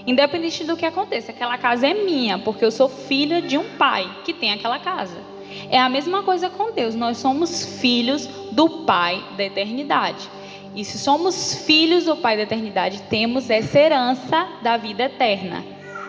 Independente 0.06 0.64
do 0.64 0.76
que 0.76 0.86
aconteça, 0.86 1.32
aquela 1.32 1.58
casa 1.58 1.86
é 1.86 1.94
minha, 1.94 2.38
porque 2.38 2.64
eu 2.64 2.70
sou 2.70 2.88
filha 2.88 3.42
de 3.42 3.58
um 3.58 3.76
pai 3.76 4.08
que 4.24 4.32
tem 4.32 4.52
aquela 4.52 4.78
casa. 4.78 5.18
É 5.70 5.80
a 5.80 5.88
mesma 5.88 6.22
coisa 6.22 6.48
com 6.48 6.72
Deus. 6.72 6.94
Nós 6.94 7.18
somos 7.18 7.80
filhos 7.80 8.26
do 8.52 8.84
Pai 8.84 9.22
da 9.36 9.44
eternidade. 9.44 10.28
E 10.74 10.84
se 10.84 10.98
somos 10.98 11.64
filhos 11.64 12.04
do 12.04 12.16
Pai 12.16 12.36
da 12.36 12.42
eternidade, 12.42 13.02
temos 13.02 13.48
essa 13.48 13.78
herança 13.78 14.46
da 14.62 14.76
vida 14.76 15.04
eterna. 15.04 15.64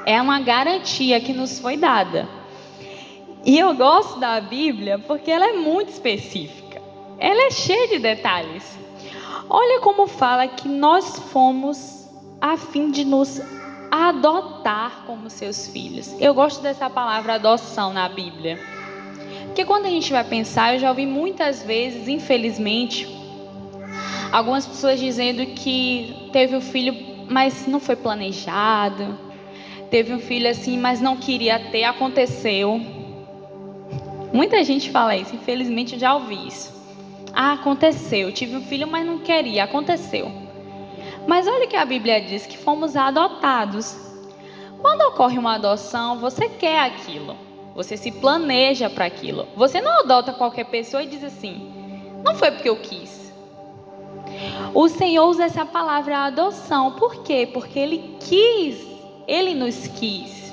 É 0.06 0.22
uma 0.22 0.40
garantia 0.40 1.20
que 1.20 1.34
nos 1.34 1.60
foi 1.60 1.78
dada. 1.78 2.28
E 3.46 3.58
eu 3.58 3.74
gosto 3.76 4.20
da 4.20 4.40
Bíblia 4.42 5.00
porque 5.00 5.32
ela 5.32 5.48
é 5.48 5.54
muito 5.54 5.90
específica. 5.90 6.82
Ela 7.20 7.48
é 7.48 7.52
cheia 7.52 7.88
de 7.88 8.00
detalhes. 8.00 8.78
Olha 9.50 9.80
como 9.80 10.08
fala 10.08 10.48
que 10.48 10.68
nós 10.68 11.18
fomos 11.32 12.08
a 12.42 12.58
fim 12.58 12.92
de 12.92 13.06
nos 13.06 13.42
adotar 13.90 15.04
como 15.06 15.30
seus 15.30 15.68
filhos. 15.68 16.14
Eu 16.20 16.34
gosto 16.34 16.62
dessa 16.62 16.90
palavra 16.90 17.36
adoção 17.36 17.94
na 17.94 18.10
Bíblia. 18.10 18.60
Porque 19.46 19.66
quando 19.66 19.86
a 19.86 19.90
gente 19.90 20.12
vai 20.12 20.24
pensar, 20.24 20.74
eu 20.74 20.80
já 20.80 20.90
ouvi 20.90 21.06
muitas 21.06 21.64
vezes, 21.64 22.08
infelizmente, 22.08 23.08
algumas 24.32 24.68
pessoas 24.68 25.00
dizendo 25.00 25.46
que 25.48 26.30
teve 26.32 26.56
o 26.56 26.60
um 26.60 26.62
filho, 26.62 26.96
mas 27.30 27.66
não 27.66 27.80
foi 27.80 27.96
planejado. 27.96 29.18
Teve 29.90 30.14
um 30.14 30.20
filho 30.20 30.50
assim, 30.50 30.78
mas 30.78 31.00
não 31.00 31.16
queria 31.16 31.58
ter, 31.72 31.86
aconteceu. 31.86 32.80
Muita 34.38 34.64
gente 34.64 34.92
fala 34.92 35.16
isso, 35.16 35.34
infelizmente 35.34 35.94
eu 35.94 36.00
já 36.00 36.14
ouvi 36.14 36.48
isso. 36.48 36.72
Ah, 37.34 37.54
aconteceu, 37.54 38.32
tive 38.32 38.56
um 38.56 38.62
filho, 38.62 38.88
mas 38.88 39.04
não 39.04 39.18
queria, 39.18 39.64
aconteceu. 39.64 40.32
Mas 41.26 41.48
olha 41.48 41.66
o 41.66 41.68
que 41.68 41.76
a 41.76 41.84
Bíblia 41.84 42.22
diz 42.22 42.46
que 42.46 42.56
fomos 42.56 42.96
adotados. 42.96 43.98
Quando 44.80 45.02
ocorre 45.08 45.40
uma 45.40 45.56
adoção, 45.56 46.20
você 46.20 46.48
quer 46.48 46.82
aquilo. 46.82 47.36
Você 47.74 47.98
se 47.98 48.12
planeja 48.12 48.92
para 48.92 49.06
aquilo. 49.06 49.48
Você 49.56 49.82
não 49.82 50.02
adota 50.02 50.32
qualquer 50.32 50.66
pessoa 50.66 51.02
e 51.02 51.08
diz 51.08 51.24
assim: 51.24 51.74
não 52.24 52.36
foi 52.36 52.52
porque 52.52 52.70
eu 52.70 52.78
quis. 52.78 53.34
O 54.72 54.88
Senhor 54.88 55.28
usa 55.28 55.46
essa 55.46 55.66
palavra 55.66 56.16
adoção. 56.20 56.92
Por 56.92 57.24
quê? 57.24 57.50
Porque 57.52 57.80
Ele 57.80 58.16
quis. 58.20 58.86
Ele 59.28 59.56
nos 59.56 59.88
quis. 59.88 60.47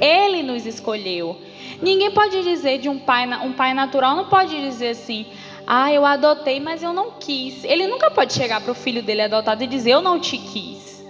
Ele 0.00 0.42
nos 0.42 0.66
escolheu. 0.66 1.36
Ninguém 1.82 2.10
pode 2.10 2.42
dizer 2.42 2.78
de 2.78 2.88
um 2.88 2.98
pai, 2.98 3.26
um 3.44 3.52
pai 3.52 3.74
natural 3.74 4.16
não 4.16 4.26
pode 4.26 4.58
dizer 4.60 4.90
assim: 4.90 5.26
ah, 5.66 5.92
eu 5.92 6.04
adotei, 6.04 6.60
mas 6.60 6.82
eu 6.82 6.92
não 6.92 7.12
quis. 7.12 7.64
Ele 7.64 7.86
nunca 7.86 8.10
pode 8.10 8.32
chegar 8.32 8.60
para 8.60 8.72
o 8.72 8.74
filho 8.74 9.02
dele 9.02 9.22
adotado 9.22 9.62
e 9.62 9.66
dizer: 9.66 9.92
eu 9.92 10.02
não 10.02 10.18
te 10.18 10.38
quis. 10.38 11.04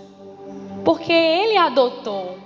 Porque 0.84 1.12
ele 1.12 1.56
adotou. 1.56 2.38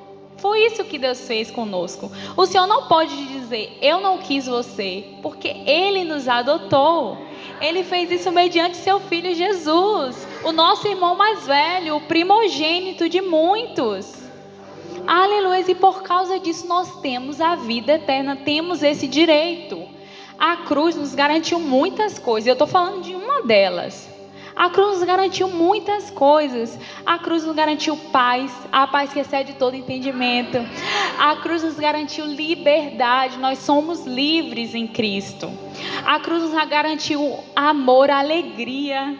Foi 0.44 0.60
isso 0.66 0.84
que 0.84 0.98
Deus 0.98 1.26
fez 1.26 1.50
conosco. 1.50 2.12
O 2.36 2.44
Senhor 2.44 2.66
não 2.66 2.86
pode 2.86 3.16
dizer, 3.28 3.78
eu 3.80 4.02
não 4.02 4.18
quis 4.18 4.46
você, 4.46 5.02
porque 5.22 5.48
Ele 5.48 6.04
nos 6.04 6.28
adotou. 6.28 7.16
Ele 7.62 7.82
fez 7.82 8.10
isso 8.10 8.30
mediante 8.30 8.76
seu 8.76 9.00
Filho 9.00 9.34
Jesus, 9.34 10.28
o 10.44 10.52
nosso 10.52 10.86
irmão 10.86 11.16
mais 11.16 11.46
velho, 11.46 11.96
o 11.96 12.00
primogênito 12.02 13.08
de 13.08 13.22
muitos. 13.22 14.23
Aleluia, 15.06 15.64
e 15.68 15.74
por 15.74 16.02
causa 16.02 16.38
disso 16.38 16.66
nós 16.66 17.00
temos 17.00 17.40
a 17.40 17.54
vida 17.54 17.92
eterna, 17.92 18.36
temos 18.36 18.82
esse 18.82 19.06
direito. 19.06 19.82
A 20.38 20.56
cruz 20.58 20.96
nos 20.96 21.14
garantiu 21.14 21.60
muitas 21.60 22.18
coisas, 22.18 22.46
eu 22.46 22.54
estou 22.54 22.66
falando 22.66 23.02
de 23.02 23.14
uma 23.14 23.42
delas. 23.42 24.14
A 24.56 24.70
cruz 24.70 24.98
nos 24.98 25.02
garantiu 25.02 25.48
muitas 25.48 26.10
coisas. 26.10 26.78
A 27.04 27.18
cruz 27.18 27.44
nos 27.44 27.56
garantiu 27.56 27.96
paz, 28.12 28.52
a 28.70 28.86
paz 28.86 29.12
que 29.12 29.18
excede 29.18 29.54
todo 29.54 29.74
entendimento. 29.74 30.58
A 31.18 31.36
cruz 31.36 31.64
nos 31.64 31.74
garantiu 31.74 32.24
liberdade, 32.24 33.36
nós 33.38 33.58
somos 33.58 34.06
livres 34.06 34.74
em 34.74 34.86
Cristo. 34.86 35.50
A 36.06 36.20
cruz 36.20 36.42
nos 36.42 36.68
garantiu 36.68 37.36
amor, 37.56 38.10
alegria. 38.10 39.18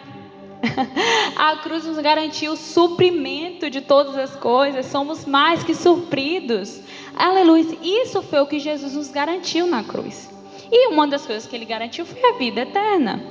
A 1.35 1.57
cruz 1.57 1.85
nos 1.85 1.97
garantiu 1.97 2.53
o 2.53 2.57
suprimento 2.57 3.69
de 3.69 3.81
todas 3.81 4.17
as 4.17 4.35
coisas, 4.35 4.85
somos 4.87 5.25
mais 5.25 5.63
que 5.63 5.73
surpridos. 5.73 6.81
Aleluia. 7.15 7.77
Isso 7.81 8.21
foi 8.21 8.39
o 8.39 8.47
que 8.47 8.59
Jesus 8.59 8.93
nos 8.93 9.09
garantiu 9.09 9.67
na 9.67 9.83
cruz. 9.83 10.29
E 10.71 10.87
uma 10.87 11.07
das 11.07 11.25
coisas 11.25 11.47
que 11.47 11.55
ele 11.55 11.65
garantiu 11.65 12.05
foi 12.05 12.23
a 12.23 12.37
vida 12.37 12.61
eterna. 12.61 13.23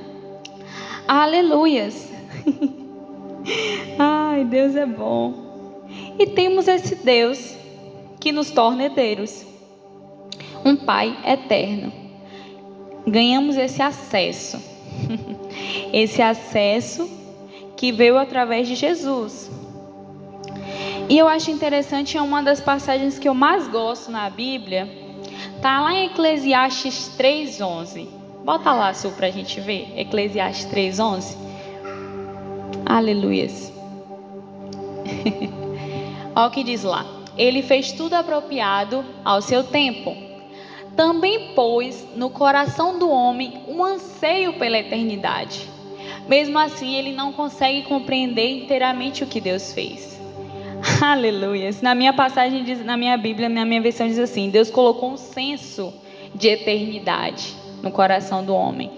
Aleluias. 1.07 2.11
Ai, 3.99 4.43
Deus 4.45 4.75
é 4.75 4.85
bom. 4.85 5.85
E 6.17 6.25
temos 6.25 6.67
esse 6.67 6.95
Deus 6.95 7.55
que 8.19 8.31
nos 8.31 8.49
torna 8.49 8.85
herdeiros, 8.85 9.45
um 10.63 10.75
Pai 10.75 11.15
eterno. 11.25 11.91
Ganhamos 13.05 13.55
esse 13.55 13.83
acesso, 13.83 14.59
esse 15.93 16.23
acesso 16.23 17.24
que 17.75 17.91
veio 17.91 18.17
através 18.17 18.67
de 18.67 18.75
Jesus. 18.75 19.51
E 21.07 21.17
eu 21.17 21.27
acho 21.27 21.51
interessante, 21.51 22.17
é 22.17 22.21
uma 22.21 22.41
das 22.41 22.59
passagens 22.59 23.19
que 23.19 23.29
eu 23.29 23.33
mais 23.33 23.67
gosto 23.67 24.11
na 24.11 24.29
Bíblia, 24.29 24.89
tá 25.61 25.81
lá 25.81 25.93
em 25.93 26.07
Eclesiastes 26.07 27.09
3:11. 27.15 28.07
Bota 28.43 28.73
lá, 28.73 28.93
Sul, 28.93 29.11
para 29.11 29.27
a 29.27 29.31
gente 29.31 29.59
ver. 29.59 29.93
Eclesiastes 29.95 30.65
3:11. 30.65 31.37
Aleluias. 32.85 33.71
Olha 36.35 36.47
o 36.47 36.51
que 36.51 36.63
diz 36.63 36.83
lá. 36.83 37.05
Ele 37.37 37.61
fez 37.61 37.91
tudo 37.91 38.13
apropriado 38.13 39.03
ao 39.23 39.41
seu 39.41 39.63
tempo. 39.63 40.15
Também 40.95 41.53
pôs 41.53 42.07
no 42.15 42.29
coração 42.29 42.97
do 42.97 43.09
homem 43.09 43.61
um 43.67 43.83
anseio 43.83 44.53
pela 44.53 44.77
eternidade. 44.77 45.74
Mesmo 46.27 46.57
assim, 46.57 46.95
ele 46.95 47.13
não 47.13 47.31
consegue 47.31 47.83
compreender 47.83 48.63
inteiramente 48.63 49.23
o 49.23 49.27
que 49.27 49.39
Deus 49.39 49.73
fez. 49.73 50.19
Aleluia. 51.01 51.69
Na 51.81 51.93
minha 51.93 52.13
passagem, 52.13 52.63
diz, 52.63 52.83
na 52.83 52.97
minha 52.97 53.17
Bíblia, 53.17 53.49
na 53.49 53.65
minha 53.65 53.81
versão 53.81 54.07
diz 54.07 54.19
assim: 54.19 54.49
Deus 54.49 54.69
colocou 54.69 55.11
um 55.11 55.17
senso 55.17 55.93
de 56.33 56.47
eternidade 56.47 57.53
no 57.81 57.91
coração 57.91 58.43
do 58.43 58.53
homem. 58.53 58.91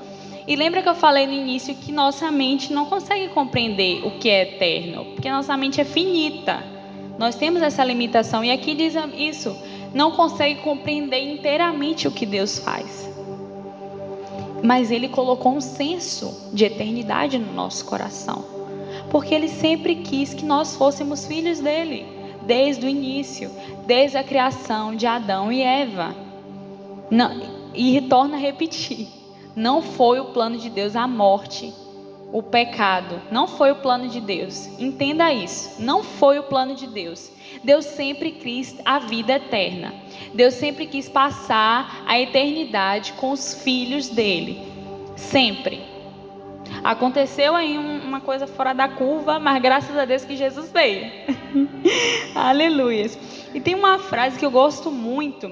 E 0.47 0.55
lembra 0.55 0.81
que 0.81 0.87
eu 0.87 0.95
falei 0.95 1.27
no 1.27 1.33
início 1.33 1.75
que 1.75 1.91
nossa 1.91 2.31
mente 2.31 2.71
não 2.71 2.85
consegue 2.85 3.27
compreender 3.29 4.05
o 4.05 4.11
que 4.11 4.29
é 4.29 4.43
eterno, 4.43 5.05
porque 5.13 5.29
nossa 5.29 5.57
mente 5.57 5.81
é 5.81 5.83
finita. 5.83 6.63
Nós 7.19 7.35
temos 7.35 7.61
essa 7.61 7.83
limitação 7.83 8.45
e 8.45 8.51
aqui 8.51 8.73
diz 8.73 8.93
isso, 9.17 9.57
não 9.93 10.11
consegue 10.11 10.61
compreender 10.61 11.19
inteiramente 11.19 12.07
o 12.07 12.11
que 12.11 12.25
Deus 12.25 12.59
faz. 12.59 13.06
Mas 14.63 14.91
ele 14.91 15.07
colocou 15.07 15.53
um 15.53 15.61
senso 15.61 16.51
de 16.53 16.65
eternidade 16.65 17.37
no 17.37 17.53
nosso 17.53 17.85
coração. 17.85 18.43
Porque 19.09 19.33
ele 19.33 19.47
sempre 19.47 19.97
quis 19.97 20.33
que 20.33 20.45
nós 20.45 20.75
fôssemos 20.75 21.25
filhos 21.25 21.59
dele, 21.59 22.05
desde 22.45 22.85
o 22.85 22.89
início, 22.89 23.49
desde 23.85 24.17
a 24.17 24.23
criação 24.23 24.95
de 24.95 25.05
Adão 25.05 25.51
e 25.51 25.61
Eva. 25.61 26.15
Não, 27.09 27.41
e 27.73 28.01
torna 28.01 28.35
a 28.35 28.39
repetir: 28.39 29.07
não 29.55 29.81
foi 29.81 30.19
o 30.19 30.25
plano 30.25 30.57
de 30.57 30.69
Deus 30.69 30.95
a 30.95 31.07
morte, 31.07 31.73
o 32.31 32.43
pecado. 32.43 33.21
Não 33.31 33.47
foi 33.47 33.71
o 33.71 33.77
plano 33.77 34.07
de 34.07 34.19
Deus. 34.19 34.67
Entenda 34.79 35.33
isso. 35.33 35.81
Não 35.81 36.03
foi 36.03 36.37
o 36.37 36.43
plano 36.43 36.75
de 36.75 36.85
Deus. 36.85 37.31
Deus 37.63 37.85
sempre 37.85 38.31
quis 38.31 38.75
a 38.85 38.99
vida 38.99 39.33
eterna. 39.33 39.93
Deus 40.33 40.53
sempre 40.55 40.85
quis 40.85 41.09
passar 41.09 42.03
a 42.05 42.19
eternidade 42.19 43.13
com 43.13 43.31
os 43.31 43.61
filhos 43.63 44.09
dele. 44.09 44.61
Sempre. 45.15 45.81
Aconteceu 46.83 47.55
aí 47.55 47.77
uma 47.77 48.21
coisa 48.21 48.45
fora 48.45 48.73
da 48.73 48.87
curva, 48.87 49.39
mas 49.39 49.61
graças 49.61 49.97
a 49.97 50.05
Deus 50.05 50.23
que 50.23 50.35
Jesus 50.35 50.71
veio. 50.71 51.11
Aleluia. 52.35 53.09
E 53.53 53.59
tem 53.59 53.75
uma 53.75 53.99
frase 53.99 54.37
que 54.37 54.45
eu 54.45 54.51
gosto 54.51 54.91
muito, 54.91 55.51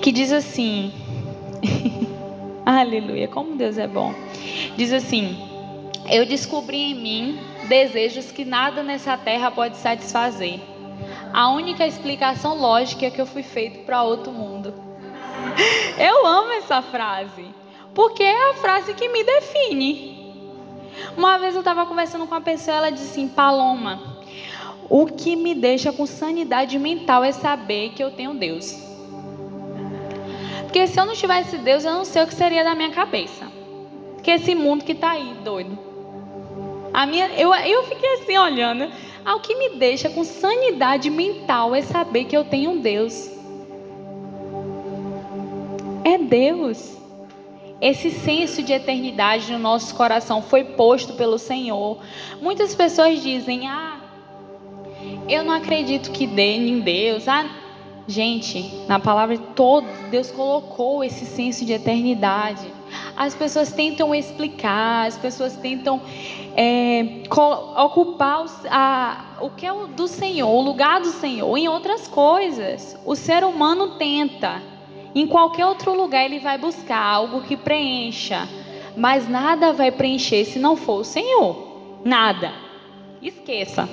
que 0.00 0.10
diz 0.10 0.32
assim: 0.32 0.92
Aleluia, 2.64 3.28
como 3.28 3.56
Deus 3.56 3.78
é 3.78 3.86
bom. 3.86 4.14
Diz 4.76 4.92
assim: 4.92 5.36
Eu 6.10 6.24
descobri 6.26 6.92
em 6.92 6.94
mim 6.94 7.38
desejos 7.66 8.32
que 8.32 8.44
nada 8.44 8.82
nessa 8.82 9.16
terra 9.16 9.50
pode 9.50 9.76
satisfazer. 9.76 10.60
A 11.32 11.50
única 11.50 11.86
explicação 11.86 12.58
lógica 12.58 13.06
é 13.06 13.10
que 13.10 13.20
eu 13.20 13.26
fui 13.26 13.42
feito 13.42 13.84
para 13.84 14.02
outro 14.02 14.32
mundo. 14.32 14.72
Eu 15.98 16.26
amo 16.26 16.52
essa 16.52 16.80
frase, 16.82 17.46
porque 17.94 18.22
é 18.22 18.50
a 18.50 18.54
frase 18.54 18.94
que 18.94 19.08
me 19.08 19.22
define. 19.22 20.16
Uma 21.16 21.38
vez 21.38 21.54
eu 21.54 21.60
estava 21.60 21.84
conversando 21.84 22.26
com 22.26 22.34
uma 22.34 22.40
pessoa, 22.40 22.76
ela 22.76 22.90
disse 22.90 23.10
assim: 23.10 23.28
Paloma, 23.28 24.00
o 24.88 25.06
que 25.06 25.36
me 25.36 25.54
deixa 25.54 25.92
com 25.92 26.06
sanidade 26.06 26.78
mental 26.78 27.22
é 27.22 27.32
saber 27.32 27.90
que 27.90 28.02
eu 28.02 28.10
tenho 28.10 28.34
Deus. 28.34 28.74
Porque 30.62 30.86
se 30.86 30.98
eu 30.98 31.06
não 31.06 31.14
tivesse 31.14 31.58
Deus, 31.58 31.84
eu 31.84 31.92
não 31.92 32.04
sei 32.04 32.22
o 32.22 32.26
que 32.26 32.34
seria 32.34 32.64
da 32.64 32.74
minha 32.74 32.90
cabeça. 32.90 33.46
Que 34.22 34.30
esse 34.30 34.54
mundo 34.54 34.84
que 34.84 34.92
está 34.92 35.12
aí, 35.12 35.34
doido. 35.42 35.85
A 36.96 37.04
minha, 37.04 37.26
eu, 37.36 37.54
eu 37.54 37.82
fiquei 37.82 38.14
assim 38.14 38.38
olhando. 38.38 38.90
Ah, 39.22 39.36
o 39.36 39.40
que 39.40 39.54
me 39.54 39.76
deixa 39.76 40.08
com 40.08 40.24
sanidade 40.24 41.10
mental 41.10 41.74
é 41.74 41.82
saber 41.82 42.24
que 42.24 42.34
eu 42.34 42.42
tenho 42.42 42.70
um 42.70 42.80
Deus. 42.80 43.30
É 46.02 46.16
Deus. 46.16 46.96
Esse 47.82 48.10
senso 48.10 48.62
de 48.62 48.72
eternidade 48.72 49.52
no 49.52 49.58
nosso 49.58 49.94
coração 49.94 50.40
foi 50.40 50.64
posto 50.64 51.12
pelo 51.12 51.38
Senhor. 51.38 51.98
Muitas 52.40 52.74
pessoas 52.74 53.22
dizem: 53.22 53.68
Ah, 53.68 54.00
eu 55.28 55.44
não 55.44 55.52
acredito 55.52 56.10
que 56.10 56.26
dê 56.26 56.56
em 56.56 56.80
Deus. 56.80 57.28
Ah, 57.28 57.44
Gente, 58.08 58.84
na 58.86 59.00
palavra 59.00 59.36
todo 59.36 59.84
Deus 60.10 60.30
colocou 60.30 61.02
esse 61.02 61.26
senso 61.26 61.66
de 61.66 61.72
eternidade. 61.72 62.72
As 63.16 63.34
pessoas 63.34 63.72
tentam 63.72 64.14
explicar, 64.14 65.06
as 65.06 65.16
pessoas 65.16 65.56
tentam 65.56 66.00
é, 66.54 67.22
ocupar 67.82 68.44
a, 68.70 69.24
o 69.40 69.50
que 69.50 69.64
é 69.64 69.72
o 69.72 69.86
do 69.86 70.06
Senhor, 70.06 70.48
o 70.48 70.60
lugar 70.60 71.00
do 71.00 71.08
Senhor, 71.08 71.56
em 71.56 71.66
outras 71.66 72.06
coisas. 72.06 72.98
O 73.06 73.16
ser 73.16 73.42
humano 73.42 73.96
tenta. 73.96 74.62
Em 75.14 75.26
qualquer 75.26 75.64
outro 75.64 75.94
lugar 75.94 76.26
ele 76.26 76.40
vai 76.40 76.58
buscar 76.58 77.00
algo 77.00 77.40
que 77.40 77.56
preencha, 77.56 78.46
mas 78.94 79.26
nada 79.26 79.72
vai 79.72 79.90
preencher 79.90 80.44
se 80.44 80.58
não 80.58 80.76
for 80.76 81.00
o 81.00 81.04
Senhor. 81.04 82.00
Nada. 82.04 82.52
Esqueça. 83.22 83.88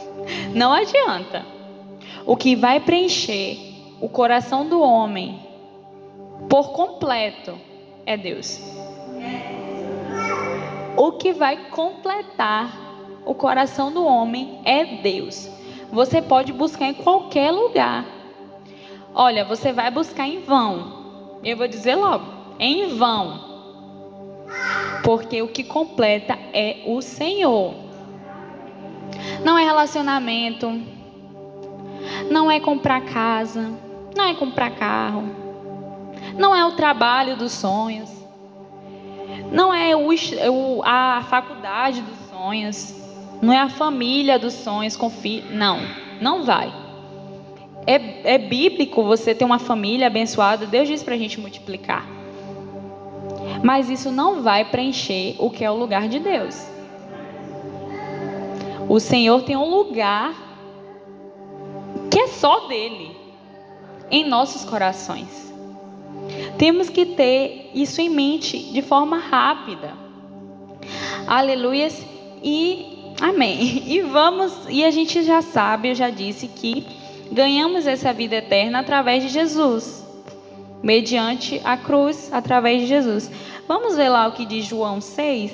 Não 0.54 0.72
adianta. 0.72 1.44
O 2.24 2.34
que 2.34 2.56
vai 2.56 2.80
preencher 2.80 3.58
o 4.00 4.08
coração 4.08 4.66
do 4.66 4.80
homem 4.80 5.38
por 6.48 6.72
completo 6.72 7.58
é 8.06 8.16
Deus. 8.16 8.60
O 10.96 11.12
que 11.12 11.32
vai 11.32 11.56
completar 11.70 12.84
o 13.24 13.34
coração 13.34 13.92
do 13.92 14.04
homem 14.04 14.60
é 14.64 14.84
Deus. 15.02 15.48
Você 15.90 16.20
pode 16.20 16.52
buscar 16.52 16.86
em 16.86 16.94
qualquer 16.94 17.50
lugar. 17.50 18.04
Olha, 19.14 19.44
você 19.44 19.72
vai 19.72 19.90
buscar 19.90 20.26
em 20.26 20.40
vão. 20.40 21.38
Eu 21.42 21.56
vou 21.56 21.68
dizer 21.68 21.94
logo, 21.94 22.26
em 22.58 22.96
vão. 22.96 23.54
Porque 25.02 25.42
o 25.42 25.48
que 25.48 25.64
completa 25.64 26.38
é 26.52 26.82
o 26.86 27.00
Senhor. 27.00 27.74
Não 29.44 29.58
é 29.58 29.64
relacionamento, 29.64 30.80
não 32.30 32.50
é 32.50 32.58
comprar 32.58 33.00
casa, 33.02 33.70
não 34.16 34.24
é 34.24 34.34
comprar 34.34 34.70
carro, 34.70 35.43
não 36.36 36.54
é 36.54 36.64
o 36.64 36.72
trabalho 36.72 37.36
dos 37.36 37.52
sonhos, 37.52 38.10
não 39.52 39.72
é 39.72 39.94
o, 39.94 40.82
a 40.84 41.24
faculdade 41.28 42.00
dos 42.00 42.16
sonhos, 42.30 42.94
não 43.40 43.52
é 43.52 43.58
a 43.58 43.68
família 43.68 44.38
dos 44.38 44.54
sonhos 44.54 44.96
com 44.96 45.10
filho. 45.10 45.54
Não, 45.54 45.78
não 46.20 46.44
vai. 46.44 46.72
É, 47.86 48.34
é 48.34 48.38
bíblico 48.38 49.02
você 49.02 49.34
ter 49.34 49.44
uma 49.44 49.58
família 49.58 50.06
abençoada, 50.06 50.66
Deus 50.66 50.88
diz 50.88 51.02
para 51.02 51.14
a 51.14 51.18
gente 51.18 51.38
multiplicar. 51.38 52.06
Mas 53.62 53.88
isso 53.88 54.10
não 54.10 54.42
vai 54.42 54.64
preencher 54.64 55.36
o 55.38 55.50
que 55.50 55.64
é 55.64 55.70
o 55.70 55.74
lugar 55.74 56.08
de 56.08 56.18
Deus. 56.18 56.66
O 58.88 59.00
Senhor 59.00 59.42
tem 59.42 59.56
um 59.56 59.68
lugar 59.68 60.34
que 62.10 62.18
é 62.18 62.28
só 62.28 62.66
dele 62.66 63.16
em 64.10 64.28
nossos 64.28 64.64
corações. 64.64 65.53
Temos 66.58 66.88
que 66.88 67.04
ter 67.04 67.70
isso 67.74 68.00
em 68.00 68.08
mente 68.08 68.58
de 68.58 68.82
forma 68.82 69.18
rápida. 69.18 69.92
Aleluias 71.26 72.04
e 72.42 73.14
amém. 73.20 73.82
E 73.86 74.00
vamos, 74.02 74.52
e 74.68 74.84
a 74.84 74.90
gente 74.90 75.22
já 75.22 75.42
sabe, 75.42 75.90
eu 75.90 75.94
já 75.94 76.10
disse 76.10 76.46
que 76.46 76.86
ganhamos 77.32 77.86
essa 77.86 78.12
vida 78.12 78.36
eterna 78.36 78.80
através 78.80 79.22
de 79.22 79.28
Jesus, 79.28 80.04
mediante 80.82 81.60
a 81.64 81.76
cruz, 81.76 82.32
através 82.32 82.82
de 82.82 82.86
Jesus. 82.86 83.30
Vamos 83.66 83.96
ver 83.96 84.10
lá 84.10 84.28
o 84.28 84.32
que 84.32 84.44
diz 84.44 84.66
João 84.66 85.00
6. 85.00 85.52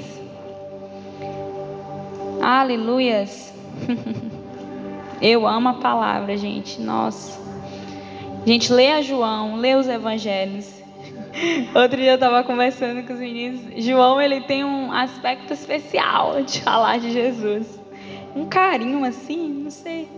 Aleluias. 2.42 3.52
Eu 5.22 5.46
amo 5.46 5.68
a 5.68 5.74
palavra, 5.74 6.36
gente. 6.36 6.80
Nossa. 6.80 7.38
Gente, 8.46 8.72
lê 8.72 8.90
a 8.92 9.02
João, 9.02 9.56
lê 9.56 9.74
os 9.74 9.86
evangelhos. 9.86 10.80
Outro 11.74 11.98
dia 11.98 12.12
eu 12.12 12.14
estava 12.14 12.42
conversando 12.42 13.06
com 13.06 13.12
os 13.12 13.18
meninos. 13.18 13.84
João, 13.84 14.20
ele 14.20 14.40
tem 14.40 14.64
um 14.64 14.90
aspecto 14.92 15.52
especial 15.52 16.42
de 16.42 16.62
falar 16.62 16.98
de 16.98 17.12
Jesus. 17.12 17.78
um 18.34 18.46
carinho 18.46 19.04
assim, 19.04 19.48
não 19.48 19.70
sei. 19.70 20.08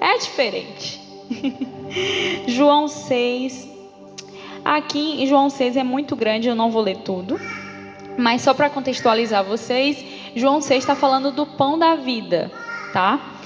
É 0.00 0.16
diferente. 0.18 1.00
João 2.48 2.88
6. 2.88 3.68
Aqui 4.64 5.22
em 5.22 5.26
João 5.26 5.50
6 5.50 5.76
é 5.76 5.84
muito 5.84 6.16
grande, 6.16 6.48
eu 6.48 6.54
não 6.54 6.70
vou 6.70 6.82
ler 6.82 6.98
tudo. 6.98 7.38
Mas 8.16 8.42
só 8.42 8.54
para 8.54 8.70
contextualizar 8.70 9.44
vocês, 9.44 10.04
João 10.34 10.60
6 10.60 10.82
está 10.82 10.96
falando 10.96 11.30
do 11.30 11.46
pão 11.46 11.78
da 11.78 11.94
vida, 11.94 12.50
tá? 12.92 13.37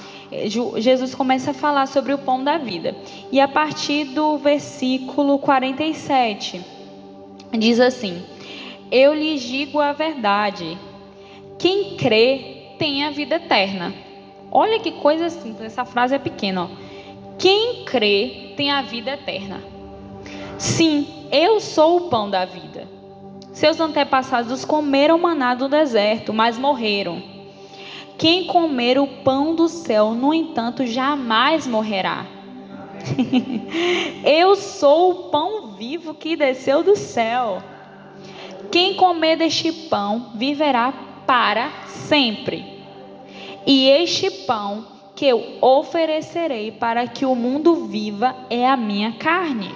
Jesus 0.77 1.13
começa 1.15 1.51
a 1.51 1.53
falar 1.53 1.87
sobre 1.87 2.13
o 2.13 2.17
pão 2.17 2.43
da 2.43 2.57
vida. 2.57 2.95
E 3.31 3.39
a 3.39 3.47
partir 3.47 4.05
do 4.05 4.37
versículo 4.37 5.39
47, 5.39 6.61
diz 7.57 7.79
assim: 7.79 8.23
Eu 8.91 9.13
lhes 9.13 9.41
digo 9.41 9.79
a 9.79 9.93
verdade. 9.93 10.77
Quem 11.57 11.95
crê 11.95 12.75
tem 12.77 13.03
a 13.03 13.11
vida 13.11 13.35
eterna. 13.35 13.93
Olha 14.51 14.79
que 14.79 14.91
coisa 14.91 15.29
simples, 15.29 15.61
essa 15.61 15.85
frase 15.85 16.15
é 16.15 16.19
pequena. 16.19 16.63
Ó. 16.63 16.67
Quem 17.39 17.85
crê 17.85 18.53
tem 18.55 18.71
a 18.71 18.81
vida 18.81 19.11
eterna. 19.11 19.61
Sim, 20.57 21.07
eu 21.31 21.59
sou 21.59 21.97
o 21.97 22.09
pão 22.09 22.29
da 22.29 22.45
vida. 22.45 22.87
Seus 23.51 23.79
antepassados 23.79 24.65
comeram 24.65 25.17
maná 25.17 25.55
do 25.55 25.67
deserto, 25.67 26.33
mas 26.33 26.57
morreram. 26.57 27.32
Quem 28.17 28.45
comer 28.45 28.97
o 28.99 29.07
pão 29.07 29.55
do 29.55 29.67
céu, 29.67 30.13
no 30.13 30.33
entanto, 30.33 30.85
jamais 30.85 31.67
morrerá. 31.67 32.25
eu 34.23 34.55
sou 34.55 35.11
o 35.11 35.15
pão 35.29 35.73
vivo 35.75 36.13
que 36.13 36.35
desceu 36.35 36.83
do 36.83 36.95
céu. 36.95 37.61
Quem 38.71 38.95
comer 38.95 39.35
deste 39.35 39.71
pão 39.71 40.31
viverá 40.35 40.93
para 41.27 41.69
sempre. 41.87 42.65
E 43.65 43.89
este 43.89 44.29
pão 44.45 44.85
que 45.15 45.25
eu 45.25 45.57
oferecerei 45.61 46.71
para 46.71 47.07
que 47.07 47.25
o 47.25 47.35
mundo 47.35 47.87
viva 47.87 48.35
é 48.49 48.67
a 48.67 48.75
minha 48.75 49.13
carne. 49.13 49.71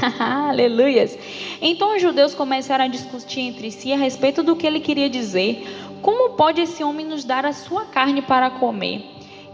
Aleluias. 0.18 1.16
Então 1.60 1.94
os 1.94 2.02
judeus 2.02 2.34
começaram 2.34 2.84
a 2.84 2.88
discutir 2.88 3.40
entre 3.40 3.70
si 3.70 3.92
a 3.92 3.96
respeito 3.96 4.42
do 4.42 4.56
que 4.56 4.66
ele 4.66 4.80
queria 4.80 5.08
dizer. 5.08 5.66
Como 6.04 6.34
pode 6.34 6.60
esse 6.60 6.84
homem 6.84 7.06
nos 7.06 7.24
dar 7.24 7.46
a 7.46 7.54
sua 7.54 7.86
carne 7.86 8.20
para 8.20 8.50
comer? 8.50 9.02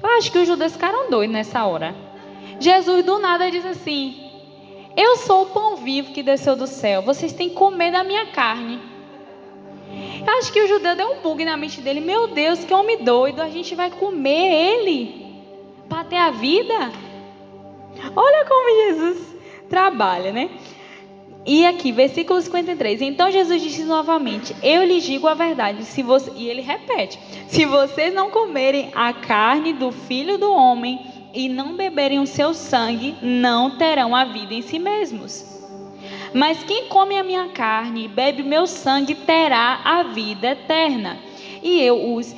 Eu 0.03 0.09
acho 0.19 0.33
que 0.33 0.39
os 0.39 0.49
judeus 0.49 0.73
ficaram 0.73 1.09
doidos 1.09 1.33
nessa 1.33 1.65
hora. 1.65 1.95
Jesus 2.59 3.05
do 3.05 3.21
nada 3.21 3.49
diz 3.49 3.65
assim: 3.65 4.21
Eu 4.97 5.15
sou 5.19 5.43
o 5.43 5.47
pão 5.47 5.77
vivo 5.77 6.13
que 6.13 6.25
desceu 6.25 6.57
do 6.57 6.67
céu. 6.67 7.03
Vocês 7.03 7.33
têm 7.33 7.51
que 7.51 7.55
comer 7.55 7.93
da 7.93 8.03
minha 8.03 8.27
carne. 8.33 8.81
Eu 10.27 10.39
acho 10.39 10.53
que 10.53 10.61
o 10.61 10.67
judeu 10.67 10.97
deu 10.97 11.13
um 11.13 11.21
bug 11.21 11.45
na 11.45 11.57
mente 11.57 11.81
dele. 11.81 12.01
Meu 12.01 12.27
Deus, 12.27 12.65
que 12.65 12.75
homem 12.75 13.05
doido. 13.05 13.41
A 13.41 13.49
gente 13.49 13.77
vai 13.77 13.89
comer 13.89 14.75
ele 14.75 15.45
para 15.89 16.03
ter 16.03 16.17
a 16.17 16.33
vida? 16.33 16.91
Olha 18.17 18.45
como 18.45 18.89
Jesus 18.89 19.37
trabalha, 19.69 20.33
né? 20.33 20.51
E 21.45 21.65
aqui, 21.65 21.91
versículo 21.91 22.41
53. 22.41 23.01
Então 23.01 23.31
Jesus 23.31 23.63
disse 23.63 23.85
novamente: 23.85 24.55
Eu 24.63 24.85
lhes 24.85 25.05
digo 25.05 25.27
a 25.27 25.35
verdade. 25.35 25.85
Se 25.85 26.03
você... 26.03 26.31
E 26.37 26.49
ele 26.49 26.61
repete: 26.61 27.19
Se 27.49 27.65
vocês 27.65 28.13
não 28.13 28.31
comerem 28.31 28.91
a 28.95 29.13
carne 29.13 29.73
do 29.73 29.91
filho 29.91 30.37
do 30.37 30.53
homem 30.53 31.01
e 31.33 31.49
não 31.49 31.77
beberem 31.77 32.21
o 32.21 32.27
seu 32.27 32.53
sangue, 32.53 33.15
não 33.23 33.79
terão 33.79 34.15
a 34.15 34.25
vida 34.25 34.53
em 34.53 34.63
si 34.63 34.79
mesmos. 34.79 35.45
Mas 36.33 36.63
quem 36.63 36.87
come 36.87 37.17
a 37.17 37.25
minha 37.25 37.49
carne 37.49 38.05
e 38.05 38.09
bebe 38.09 38.43
meu 38.43 38.67
sangue 38.67 39.15
terá 39.15 39.81
a 39.85 40.03
vida 40.05 40.51
eterna, 40.51 41.19
e 41.63 41.81
eu 41.81 42.15
os 42.15 42.35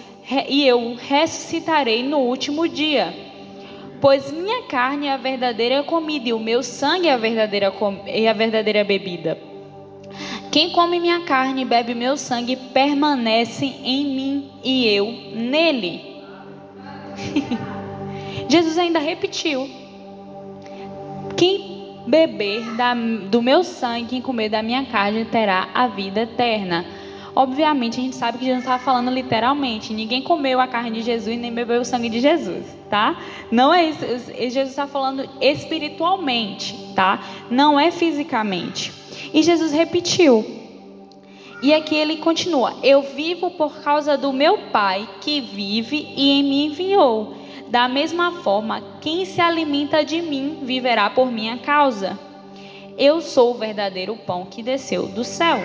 e 0.48 0.66
eu 0.66 0.94
ressuscitarei 0.94 2.02
no 2.02 2.18
último 2.18 2.68
dia. 2.68 3.12
Pois 4.02 4.32
minha 4.32 4.64
carne 4.64 5.06
é 5.06 5.12
a 5.12 5.16
verdadeira 5.16 5.84
comida 5.84 6.28
e 6.28 6.32
o 6.32 6.38
meu 6.40 6.60
sangue 6.60 7.06
é 7.06 7.12
a 7.12 7.16
verdadeira, 7.16 7.72
é 8.08 8.28
a 8.28 8.32
verdadeira 8.32 8.82
bebida. 8.82 9.38
Quem 10.50 10.72
come 10.72 10.98
minha 10.98 11.20
carne 11.20 11.62
e 11.62 11.64
bebe 11.64 11.94
meu 11.94 12.16
sangue 12.16 12.56
permanece 12.56 13.64
em 13.64 14.04
mim 14.04 14.50
e 14.64 14.88
eu 14.88 15.06
nele. 15.36 16.20
Jesus 18.50 18.76
ainda 18.76 18.98
repetiu: 18.98 19.70
Quem 21.36 22.02
beber 22.04 22.74
da, 22.76 22.94
do 22.94 23.40
meu 23.40 23.62
sangue 23.62 24.16
e 24.16 24.20
comer 24.20 24.48
da 24.48 24.64
minha 24.64 24.84
carne 24.84 25.26
terá 25.26 25.68
a 25.72 25.86
vida 25.86 26.22
eterna. 26.22 26.84
Obviamente, 27.34 27.98
a 27.98 28.02
gente 28.02 28.16
sabe 28.16 28.38
que 28.38 28.44
Jesus 28.44 28.62
estava 28.62 28.82
falando 28.82 29.10
literalmente. 29.10 29.94
Ninguém 29.94 30.20
comeu 30.22 30.60
a 30.60 30.66
carne 30.66 30.90
de 30.90 31.02
Jesus 31.02 31.38
nem 31.38 31.52
bebeu 31.52 31.80
o 31.80 31.84
sangue 31.84 32.10
de 32.10 32.20
Jesus, 32.20 32.66
tá? 32.90 33.16
Não 33.50 33.72
é 33.72 33.84
isso. 33.84 34.04
Jesus 34.36 34.68
está 34.68 34.86
falando 34.86 35.26
espiritualmente, 35.40 36.92
tá? 36.94 37.20
Não 37.50 37.80
é 37.80 37.90
fisicamente. 37.90 38.92
E 39.32 39.42
Jesus 39.42 39.72
repetiu. 39.72 40.44
E 41.62 41.72
aqui 41.72 41.94
ele 41.94 42.18
continua: 42.18 42.74
Eu 42.82 43.02
vivo 43.02 43.50
por 43.52 43.82
causa 43.82 44.18
do 44.18 44.32
meu 44.32 44.58
Pai 44.70 45.08
que 45.20 45.40
vive 45.40 46.12
e 46.16 46.42
me 46.42 46.66
enviou. 46.66 47.36
Da 47.68 47.88
mesma 47.88 48.32
forma, 48.42 48.82
quem 49.00 49.24
se 49.24 49.40
alimenta 49.40 50.04
de 50.04 50.20
mim 50.20 50.58
viverá 50.62 51.08
por 51.08 51.32
minha 51.32 51.56
causa. 51.56 52.18
Eu 52.98 53.22
sou 53.22 53.52
o 53.52 53.58
verdadeiro 53.58 54.14
pão 54.26 54.44
que 54.44 54.62
desceu 54.62 55.06
do 55.06 55.24
céu. 55.24 55.58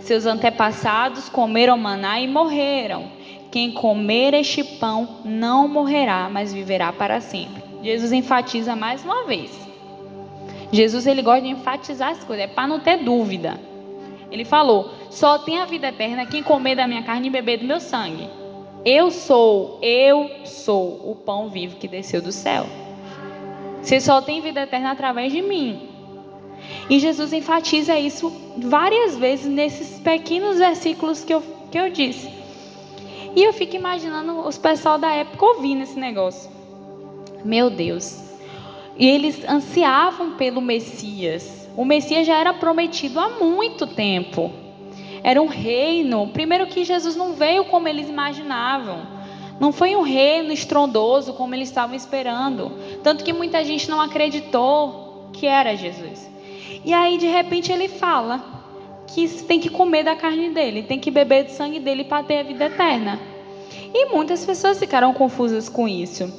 Seus 0.00 0.26
antepassados 0.26 1.28
comeram 1.28 1.76
maná 1.76 2.20
e 2.20 2.28
morreram. 2.28 3.06
Quem 3.50 3.72
comer 3.72 4.34
este 4.34 4.62
pão 4.62 5.20
não 5.24 5.66
morrerá, 5.66 6.28
mas 6.30 6.52
viverá 6.52 6.92
para 6.92 7.20
sempre. 7.20 7.62
Jesus 7.82 8.12
enfatiza 8.12 8.76
mais 8.76 9.04
uma 9.04 9.24
vez. 9.24 9.50
Jesus 10.70 11.06
ele 11.06 11.22
gosta 11.22 11.42
de 11.42 11.48
enfatizar 11.48 12.10
as 12.10 12.22
coisas, 12.24 12.44
é 12.44 12.48
para 12.48 12.68
não 12.68 12.80
ter 12.80 12.98
dúvida. 12.98 13.58
Ele 14.30 14.44
falou: 14.44 14.90
só 15.10 15.38
tem 15.38 15.58
a 15.58 15.64
vida 15.64 15.88
eterna 15.88 16.26
quem 16.26 16.42
comer 16.42 16.74
da 16.74 16.86
minha 16.86 17.02
carne 17.02 17.28
e 17.28 17.30
beber 17.30 17.58
do 17.58 17.64
meu 17.64 17.80
sangue. 17.80 18.28
Eu 18.84 19.10
sou, 19.10 19.78
eu 19.82 20.30
sou 20.44 21.10
o 21.10 21.14
pão 21.14 21.48
vivo 21.48 21.76
que 21.76 21.88
desceu 21.88 22.22
do 22.22 22.32
céu. 22.32 22.66
Você 23.82 24.00
só 24.00 24.20
tem 24.20 24.40
vida 24.40 24.62
eterna 24.62 24.90
através 24.90 25.32
de 25.32 25.40
mim. 25.40 25.87
E 26.88 26.98
Jesus 26.98 27.32
enfatiza 27.32 27.98
isso 27.98 28.32
várias 28.56 29.16
vezes 29.16 29.46
nesses 29.46 29.98
pequenos 30.00 30.58
versículos 30.58 31.24
que 31.24 31.34
eu, 31.34 31.42
que 31.70 31.78
eu 31.78 31.90
disse. 31.90 32.28
E 33.36 33.42
eu 33.42 33.52
fico 33.52 33.76
imaginando 33.76 34.40
os 34.40 34.58
pessoal 34.58 34.98
da 34.98 35.12
época 35.12 35.44
ouvindo 35.44 35.82
esse 35.82 35.98
negócio. 35.98 36.50
Meu 37.44 37.70
Deus. 37.70 38.18
E 38.96 39.06
eles 39.06 39.48
ansiavam 39.48 40.32
pelo 40.32 40.60
Messias. 40.60 41.68
O 41.76 41.84
Messias 41.84 42.26
já 42.26 42.36
era 42.36 42.52
prometido 42.52 43.20
há 43.20 43.28
muito 43.28 43.86
tempo. 43.86 44.50
Era 45.22 45.40
um 45.40 45.46
reino. 45.46 46.28
Primeiro 46.28 46.66
que 46.66 46.84
Jesus 46.84 47.14
não 47.14 47.34
veio 47.34 47.64
como 47.66 47.86
eles 47.86 48.08
imaginavam. 48.08 49.06
Não 49.60 49.72
foi 49.72 49.94
um 49.94 50.02
reino 50.02 50.52
estrondoso 50.52 51.32
como 51.34 51.54
eles 51.54 51.68
estavam 51.68 51.94
esperando. 51.94 52.72
Tanto 53.02 53.22
que 53.22 53.32
muita 53.32 53.64
gente 53.64 53.88
não 53.90 54.00
acreditou 54.00 55.28
que 55.32 55.46
era 55.46 55.76
Jesus. 55.76 56.28
E 56.84 56.92
aí, 56.92 57.18
de 57.18 57.26
repente, 57.26 57.72
ele 57.72 57.88
fala 57.88 58.44
que 59.06 59.28
tem 59.44 59.58
que 59.58 59.68
comer 59.68 60.04
da 60.04 60.14
carne 60.14 60.50
dele, 60.50 60.82
tem 60.82 60.98
que 60.98 61.10
beber 61.10 61.44
do 61.44 61.50
sangue 61.50 61.80
dele 61.80 62.04
para 62.04 62.22
ter 62.22 62.38
a 62.38 62.42
vida 62.42 62.66
eterna. 62.66 63.18
E 63.92 64.06
muitas 64.06 64.44
pessoas 64.44 64.78
ficaram 64.78 65.12
confusas 65.14 65.68
com 65.68 65.88
isso. 65.88 66.32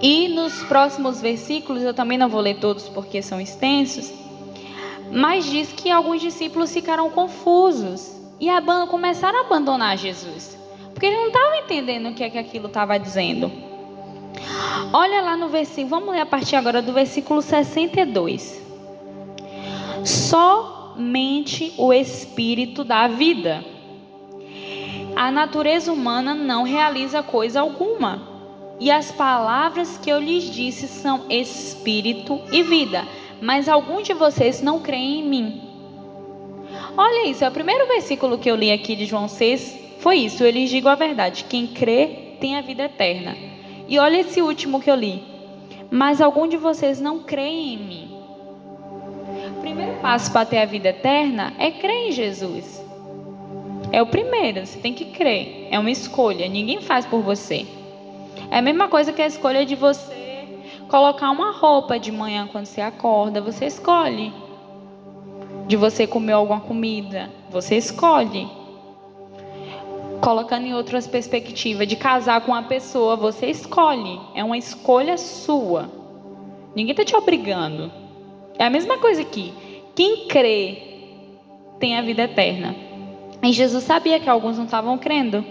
E 0.00 0.28
nos 0.28 0.62
próximos 0.62 1.20
versículos, 1.20 1.82
eu 1.82 1.92
também 1.92 2.16
não 2.16 2.28
vou 2.28 2.40
ler 2.40 2.58
todos 2.58 2.88
porque 2.88 3.20
são 3.20 3.40
extensos, 3.40 4.10
mas 5.12 5.44
diz 5.44 5.70
que 5.72 5.90
alguns 5.90 6.22
discípulos 6.22 6.72
ficaram 6.72 7.10
confusos 7.10 8.16
e 8.40 8.48
começaram 8.88 9.40
a 9.40 9.42
abandonar 9.42 9.98
Jesus, 9.98 10.56
porque 10.94 11.04
eles 11.04 11.18
não 11.18 11.26
estavam 11.26 11.54
entendendo 11.56 12.08
o 12.08 12.14
que 12.14 12.24
é 12.24 12.30
que 12.30 12.38
aquilo 12.38 12.68
estava 12.68 12.98
dizendo. 12.98 13.52
Olha 14.92 15.20
lá 15.20 15.36
no 15.36 15.48
versículo, 15.48 15.88
vamos 15.88 16.14
ler 16.14 16.22
a 16.22 16.26
partir 16.26 16.56
agora 16.56 16.80
do 16.80 16.92
versículo 16.92 17.42
62. 17.42 18.69
Somente 20.04 21.72
o 21.76 21.92
Espírito 21.92 22.84
dá 22.84 23.08
vida. 23.08 23.64
A 25.16 25.30
natureza 25.30 25.92
humana 25.92 26.34
não 26.34 26.62
realiza 26.62 27.22
coisa 27.22 27.60
alguma. 27.60 28.28
E 28.78 28.90
as 28.90 29.12
palavras 29.12 29.98
que 29.98 30.10
eu 30.10 30.18
lhes 30.18 30.44
disse 30.44 30.88
são 30.88 31.26
espírito 31.28 32.40
e 32.50 32.62
vida 32.62 33.06
mas 33.40 33.68
alguns 33.68 34.06
de 34.06 34.12
vocês 34.12 34.60
não 34.60 34.80
creem 34.80 35.20
em 35.20 35.28
mim. 35.28 35.62
Olha 36.96 37.28
isso, 37.28 37.44
é 37.44 37.48
o 37.48 37.52
primeiro 37.52 37.86
versículo 37.86 38.38
que 38.38 38.50
eu 38.50 38.56
li 38.56 38.70
aqui 38.70 38.94
de 38.94 39.06
João 39.06 39.28
6 39.28 39.78
foi 40.00 40.16
isso. 40.16 40.44
Eu 40.44 40.50
lhes 40.50 40.68
digo 40.68 40.88
a 40.88 40.94
verdade: 40.94 41.44
quem 41.48 41.66
crê 41.66 42.36
tem 42.40 42.56
a 42.56 42.60
vida 42.60 42.84
eterna. 42.84 43.36
E 43.88 43.98
olha 43.98 44.18
esse 44.18 44.42
último 44.42 44.80
que 44.80 44.90
eu 44.90 44.94
li. 44.94 45.22
Mas 45.90 46.20
alguns 46.20 46.50
de 46.50 46.56
vocês 46.56 47.00
não 47.00 47.20
creem 47.20 47.74
em 47.74 47.78
mim. 47.78 48.09
Primeiro 49.80 50.02
passo 50.02 50.30
para 50.30 50.44
ter 50.44 50.58
a 50.58 50.66
vida 50.66 50.90
eterna 50.90 51.54
é 51.58 51.70
crer 51.70 52.08
em 52.08 52.12
Jesus. 52.12 52.84
É 53.90 54.02
o 54.02 54.06
primeiro, 54.06 54.66
você 54.66 54.78
tem 54.78 54.92
que 54.92 55.06
crer. 55.06 55.68
É 55.70 55.78
uma 55.78 55.90
escolha, 55.90 56.46
ninguém 56.48 56.82
faz 56.82 57.06
por 57.06 57.22
você. 57.22 57.66
É 58.50 58.58
a 58.58 58.62
mesma 58.62 58.88
coisa 58.88 59.10
que 59.10 59.22
a 59.22 59.26
escolha 59.26 59.64
de 59.64 59.74
você 59.74 60.46
colocar 60.86 61.30
uma 61.30 61.50
roupa 61.50 61.98
de 61.98 62.12
manhã 62.12 62.46
quando 62.52 62.66
você 62.66 62.82
acorda, 62.82 63.40
você 63.40 63.64
escolhe. 63.64 64.30
De 65.66 65.76
você 65.76 66.06
comer 66.06 66.34
alguma 66.34 66.60
comida, 66.60 67.30
você 67.48 67.76
escolhe. 67.76 68.46
Colocando 70.20 70.66
em 70.66 70.74
outras 70.74 71.06
perspectivas, 71.06 71.88
de 71.88 71.96
casar 71.96 72.42
com 72.42 72.52
uma 72.52 72.64
pessoa, 72.64 73.16
você 73.16 73.46
escolhe. 73.46 74.20
É 74.34 74.44
uma 74.44 74.58
escolha 74.58 75.16
sua. 75.16 75.88
Ninguém 76.76 76.90
está 76.92 77.02
te 77.02 77.16
obrigando. 77.16 77.90
É 78.58 78.66
a 78.66 78.70
mesma 78.70 78.98
coisa 78.98 79.22
aqui. 79.22 79.54
Quem 79.94 80.26
crê 80.28 80.90
tem 81.78 81.96
a 81.96 82.02
vida 82.02 82.22
eterna. 82.22 82.76
E 83.42 83.52
Jesus 83.52 83.84
sabia 83.84 84.20
que 84.20 84.28
alguns 84.28 84.58
não 84.58 84.66
estavam 84.66 84.98
crendo. 84.98 85.44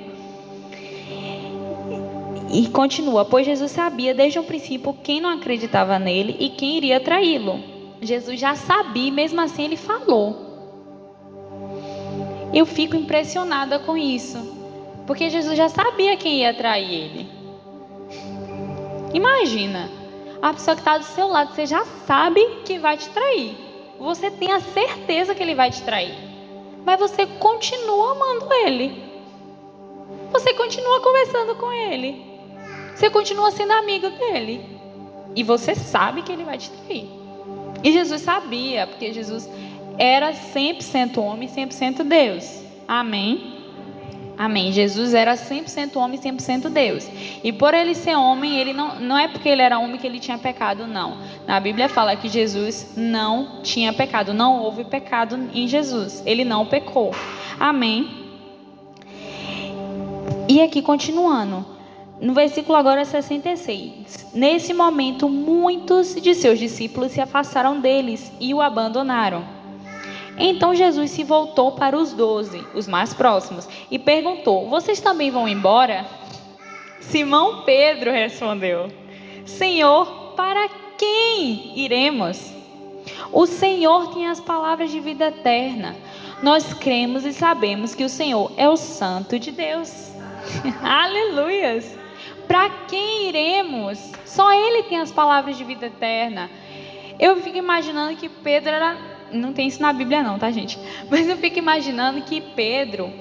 E 2.52 2.68
continua, 2.70 3.26
pois 3.26 3.46
Jesus 3.46 3.72
sabia 3.72 4.14
desde 4.14 4.40
o 4.40 4.44
princípio 4.44 4.96
quem 5.04 5.22
não 5.22 5.30
acreditava 5.30 6.00
nele 6.00 6.36
e 6.40 6.50
quem 6.50 6.78
iria 6.78 7.00
traí-lo. 7.00 7.60
Jesus 8.02 8.40
já 8.40 8.56
sabia, 8.56 9.12
mesmo 9.12 9.42
assim 9.42 9.66
ele 9.66 9.76
falou. 9.76 10.48
Eu 12.54 12.66
fico 12.66 12.96
impressionada 12.96 13.78
com 13.78 13.96
isso, 13.96 14.38
porque 15.06 15.30
Jesus 15.30 15.56
já 15.56 15.70
sabia 15.70 16.18
quem 16.18 16.40
ia 16.40 16.54
trair 16.54 16.92
ele. 16.92 17.28
Imagina, 19.14 19.90
a 20.42 20.54
pessoa 20.54 20.76
que 20.76 20.82
está 20.82 20.98
do 20.98 21.04
seu 21.04 21.28
lado, 21.28 21.54
você 21.54 21.66
já 21.66 21.86
sabe 22.08 22.44
que 22.66 22.80
vai 22.80 22.98
te 22.98 23.10
trair. 23.10 23.69
Você 24.00 24.32
tem 24.32 24.52
a 24.52 24.62
certeza 24.62 25.36
que 25.36 25.44
ele 25.44 25.56
vai 25.56 25.70
te 25.70 25.82
trair, 25.84 26.16
mas 26.86 27.00
você 27.00 27.26
continua 27.26 28.14
amando 28.14 28.54
ele. 28.54 29.04
Você 30.32 30.54
continua 30.54 31.02
conversando 31.02 31.56
com 31.56 31.72
ele. 31.72 32.26
Você 32.96 33.10
continua 33.10 33.52
sendo 33.52 33.74
amigo 33.74 34.10
dele. 34.10 34.80
E 35.36 35.44
você 35.44 35.76
sabe 35.76 36.22
que 36.22 36.32
ele 36.32 36.44
vai 36.44 36.58
te 36.58 36.70
trair. 36.70 37.08
E 37.84 37.92
Jesus 37.92 38.22
sabia, 38.22 38.88
porque 38.88 39.14
Jesus 39.14 39.50
era 39.98 40.32
100% 40.32 41.18
homem 41.18 41.48
e 41.48 41.52
100% 41.52 42.04
Deus. 42.04 42.64
Amém? 42.88 43.59
Amém. 44.40 44.72
Jesus 44.72 45.14
era 45.14 45.34
100% 45.34 45.98
homem 45.98 46.18
e 46.18 46.24
100% 46.24 46.70
Deus. 46.70 47.06
E 47.44 47.52
por 47.52 47.74
ele 47.74 47.94
ser 47.94 48.16
homem, 48.16 48.58
ele 48.58 48.72
não, 48.72 48.98
não 48.98 49.18
é 49.18 49.28
porque 49.28 49.50
ele 49.50 49.62
era 49.62 49.78
homem 49.78 49.98
que 49.98 50.08
ele 50.08 50.18
tinha 50.18 50.38
pecado, 50.38 50.88
não. 50.88 51.18
Na 51.46 51.60
Bíblia 51.60 51.90
fala 51.90 52.16
que 52.16 52.30
Jesus 52.30 52.94
não 52.96 53.62
tinha 53.62 53.92
pecado. 53.92 54.34
Não 54.34 54.62
houve 54.62 54.86
pecado 54.86 55.38
em 55.54 55.68
Jesus. 55.68 56.24
Ele 56.26 56.46
não 56.46 56.66
pecou. 56.66 57.14
Amém. 57.60 58.08
E 60.48 60.62
aqui 60.62 60.82
continuando. 60.82 61.66
No 62.22 62.34
versículo 62.34 62.78
agora 62.78 63.04
66. 63.04 64.32
Nesse 64.34 64.74
momento, 64.74 65.28
muitos 65.28 66.16
de 66.16 66.34
seus 66.34 66.58
discípulos 66.58 67.12
se 67.12 67.20
afastaram 67.20 67.82
deles 67.82 68.32
e 68.40 68.54
o 68.54 68.62
abandonaram. 68.62 69.59
Então 70.40 70.74
Jesus 70.74 71.12
se 71.12 71.24
voltou 71.24 71.74
para 71.74 71.98
os 71.98 72.14
doze, 72.14 72.66
os 72.74 72.88
mais 72.88 73.14
próximos, 73.14 73.68
e 73.92 74.00
perguntou: 74.00 74.70
Vocês 74.70 75.02
também 75.02 75.30
vão 75.30 75.48
embora? 75.48 76.06
Simão 77.02 77.64
Pedro 77.64 78.12
respondeu: 78.12 78.88
Senhor, 79.46 80.34
para 80.36 80.70
quem 80.98 81.78
iremos? 81.78 82.54
O 83.32 83.46
Senhor 83.46 84.14
tem 84.14 84.28
as 84.28 84.40
palavras 84.40 84.92
de 84.92 85.00
vida 85.00 85.28
eterna. 85.28 85.96
Nós 86.42 86.74
cremos 86.74 87.26
e 87.26 87.34
sabemos 87.34 87.94
que 87.94 88.04
o 88.04 88.10
Senhor 88.10 88.52
é 88.56 88.70
o 88.70 88.78
Santo 88.78 89.38
de 89.38 89.52
Deus. 89.52 90.12
Aleluias! 90.82 91.98
Para 92.48 92.70
quem 92.88 93.28
iremos? 93.28 94.00
Só 94.26 94.52
Ele 94.52 94.84
tem 94.84 95.00
as 95.00 95.12
palavras 95.12 95.58
de 95.58 95.64
vida 95.64 95.88
eterna. 95.88 96.50
Eu 97.20 97.42
fico 97.42 97.58
imaginando 97.58 98.16
que 98.16 98.30
Pedro 98.30 98.72
era. 98.72 98.98
Não 99.32 99.54
tem 99.54 99.68
isso 99.68 99.82
na 99.82 99.94
Bíblia, 99.94 100.24
não, 100.24 100.38
tá, 100.38 100.52
gente? 100.52 100.80
Mas 101.10 101.28
eu 101.28 101.38
fico 101.38 101.60
imaginando 101.60 102.22
que 102.22 102.42
Pedro 102.42 103.12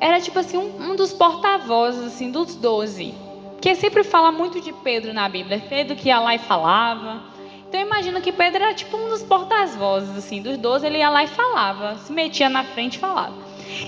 era 0.00 0.20
tipo 0.20 0.38
assim, 0.38 0.56
um, 0.56 0.90
um 0.90 0.96
dos 0.96 1.12
porta-vozes 1.12 2.04
assim, 2.04 2.30
dos 2.30 2.54
doze. 2.54 3.14
Que 3.60 3.74
sempre 3.74 4.02
fala 4.02 4.32
muito 4.32 4.60
de 4.60 4.72
Pedro 4.72 5.12
na 5.12 5.28
Bíblia. 5.28 5.62
Pedro 5.68 5.96
que 5.96 6.08
ia 6.08 6.18
lá 6.18 6.34
e 6.34 6.38
falava. 6.38 7.22
Então 7.68 7.80
eu 7.80 7.86
imagino 7.86 8.20
que 8.20 8.32
Pedro 8.32 8.62
era 8.62 8.74
tipo 8.74 8.96
um 8.96 9.08
dos 9.10 9.22
porta-vozes, 9.22 10.16
assim, 10.16 10.42
dos 10.42 10.56
doze, 10.56 10.86
ele 10.86 10.98
ia 10.98 11.10
lá 11.10 11.22
e 11.22 11.28
falava, 11.28 11.96
se 11.98 12.12
metia 12.12 12.48
na 12.48 12.64
frente 12.64 12.94
e 12.94 12.98
falava. 12.98 13.34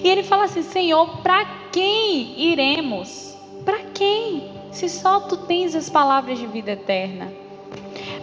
E 0.02 0.08
ele 0.08 0.22
fala 0.22 0.44
assim: 0.44 0.62
Senhor, 0.62 1.18
para 1.18 1.44
quem 1.72 2.38
iremos? 2.38 3.36
Para 3.64 3.78
quem? 3.94 4.52
se 4.72 4.88
só 4.88 5.20
tu 5.20 5.36
tens 5.36 5.74
as 5.74 5.88
palavras 5.88 6.38
de 6.38 6.46
vida 6.46 6.72
eterna? 6.72 7.32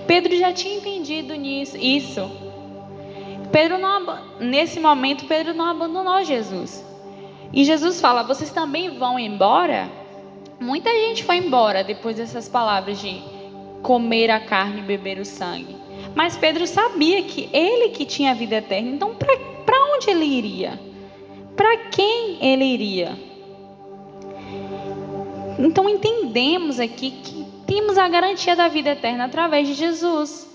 Pedro 0.07 0.35
já 0.35 0.51
tinha 0.51 0.75
entendido 0.75 1.35
nisso, 1.35 1.77
isso. 1.77 2.29
Pedro 3.51 3.77
não, 3.77 4.19
nesse 4.39 4.79
momento, 4.79 5.25
Pedro 5.25 5.53
não 5.53 5.65
abandonou 5.65 6.23
Jesus. 6.23 6.85
E 7.51 7.63
Jesus 7.63 7.99
fala: 7.99 8.23
Vocês 8.23 8.51
também 8.51 8.97
vão 8.97 9.19
embora? 9.19 9.89
Muita 10.59 10.89
gente 10.91 11.23
foi 11.23 11.37
embora 11.37 11.83
depois 11.83 12.17
dessas 12.17 12.47
palavras 12.49 12.99
de 12.99 13.21
comer 13.81 14.29
a 14.29 14.39
carne 14.39 14.79
e 14.79 14.83
beber 14.83 15.19
o 15.19 15.25
sangue. 15.25 15.75
Mas 16.13 16.37
Pedro 16.37 16.67
sabia 16.67 17.23
que 17.23 17.49
ele 17.53 17.89
que 17.89 18.05
tinha 18.05 18.31
a 18.31 18.33
vida 18.33 18.55
eterna. 18.57 18.89
Então, 18.89 19.15
para 19.15 19.95
onde 19.95 20.09
ele 20.09 20.25
iria? 20.25 20.79
Para 21.55 21.77
quem 21.89 22.37
ele 22.41 22.65
iria? 22.65 23.17
Então 25.57 25.89
entendemos 25.89 26.79
aqui 26.79 27.11
que 27.11 27.45
temos 27.67 27.97
a 27.97 28.07
garantia 28.07 28.55
da 28.55 28.67
vida 28.67 28.91
eterna 28.91 29.25
através 29.25 29.67
de 29.67 29.73
Jesus. 29.73 30.47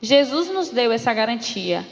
Jesus 0.00 0.50
nos 0.50 0.70
deu 0.70 0.90
essa 0.92 1.12
garantia. 1.12 1.84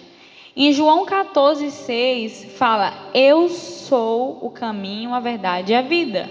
Em 0.61 0.73
João 0.73 1.07
14, 1.07 1.71
6, 1.71 2.57
fala: 2.59 2.92
Eu 3.14 3.49
sou 3.49 4.40
o 4.42 4.51
caminho, 4.51 5.14
a 5.14 5.21
verdade 5.21 5.71
e 5.71 5.77
a 5.77 5.83
vida. 5.83 6.29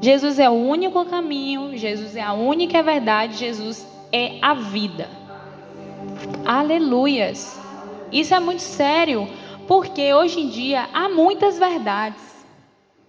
Jesus 0.00 0.38
é 0.38 0.48
o 0.48 0.52
único 0.52 1.04
caminho, 1.06 1.76
Jesus 1.76 2.14
é 2.14 2.22
a 2.22 2.34
única 2.34 2.80
verdade, 2.84 3.36
Jesus 3.36 3.84
é 4.12 4.38
a 4.40 4.54
vida. 4.54 5.10
Aleluias. 6.44 7.60
Isso 8.12 8.32
é 8.32 8.38
muito 8.38 8.62
sério, 8.62 9.28
porque 9.66 10.14
hoje 10.14 10.42
em 10.42 10.48
dia 10.48 10.88
há 10.94 11.08
muitas 11.08 11.58
verdades. 11.58 12.22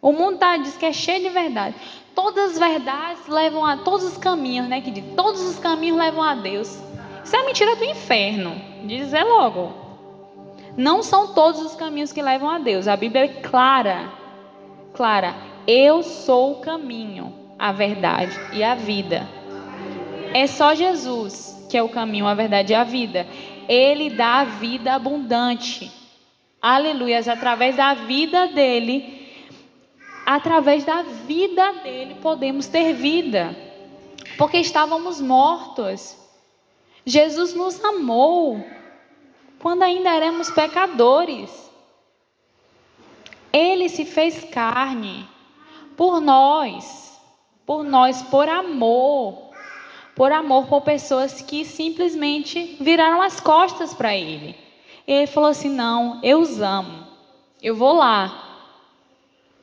O 0.01 0.11
mundo 0.11 0.39
tá, 0.39 0.57
diz 0.57 0.75
que 0.75 0.87
é 0.87 0.93
cheio 0.93 1.21
de 1.21 1.29
verdade. 1.29 1.75
Todas 2.15 2.53
as 2.53 2.57
verdades 2.57 3.27
levam 3.27 3.63
a 3.63 3.77
todos 3.77 4.03
os 4.03 4.17
caminhos, 4.17 4.67
né? 4.67 4.81
Que 4.81 4.89
diz, 4.89 5.05
todos 5.15 5.41
os 5.41 5.59
caminhos 5.59 5.99
levam 5.99 6.23
a 6.23 6.33
Deus. 6.33 6.75
Isso 7.23 7.35
é 7.35 7.45
mentira 7.45 7.75
do 7.75 7.83
inferno. 7.83 8.59
Dizer 8.83 9.23
logo. 9.23 9.85
Não 10.77 11.01
são 11.01 11.33
todos 11.33 11.59
os 11.59 11.75
caminhos 11.75 12.13
que 12.13 12.21
levam 12.21 12.49
a 12.49 12.59
Deus. 12.59 12.87
A 12.87 12.95
Bíblia 12.95 13.25
é 13.25 13.27
clara. 13.27 14.11
Clara. 14.93 15.35
Eu 15.67 16.03
sou 16.03 16.53
o 16.53 16.61
caminho, 16.61 17.33
a 17.59 17.71
verdade 17.71 18.39
e 18.53 18.63
a 18.63 18.75
vida. 18.75 19.27
É 20.33 20.47
só 20.47 20.73
Jesus 20.73 21.67
que 21.69 21.77
é 21.77 21.83
o 21.83 21.89
caminho, 21.89 22.27
a 22.27 22.33
verdade 22.33 22.71
e 22.71 22.75
a 22.75 22.83
vida. 22.83 23.27
Ele 23.67 24.11
dá 24.11 24.41
a 24.41 24.45
vida 24.45 24.93
abundante. 24.93 25.91
Aleluias. 26.61 27.27
Através 27.27 27.75
da 27.75 27.93
vida 27.93 28.47
dele 28.47 29.17
através 30.27 30.83
da 30.83 31.03
vida 31.03 31.71
dele 31.83 32.15
podemos 32.15 32.67
ter 32.67 32.91
vida, 32.91 33.55
porque 34.37 34.57
estávamos 34.57 35.21
mortos. 35.21 36.17
Jesus 37.05 37.53
nos 37.53 37.81
amou 37.81 38.61
quando 39.59 39.83
ainda 39.83 40.09
éramos 40.09 40.49
pecadores. 40.49 41.67
Ele 43.51 43.89
se 43.89 44.05
fez 44.05 44.43
carne 44.45 45.27
por 45.95 46.19
nós, 46.21 47.19
por 47.65 47.83
nós, 47.83 48.21
por 48.23 48.47
amor, 48.47 49.51
por 50.15 50.31
amor 50.31 50.67
por 50.67 50.81
pessoas 50.81 51.41
que 51.41 51.63
simplesmente 51.65 52.77
viraram 52.79 53.21
as 53.21 53.39
costas 53.39 53.93
para 53.93 54.15
ele. 54.15 54.55
Ele 55.07 55.27
falou 55.27 55.49
assim: 55.49 55.69
Não, 55.69 56.19
eu 56.23 56.39
os 56.39 56.61
amo, 56.61 57.07
eu 57.61 57.75
vou 57.75 57.93
lá, 57.93 58.59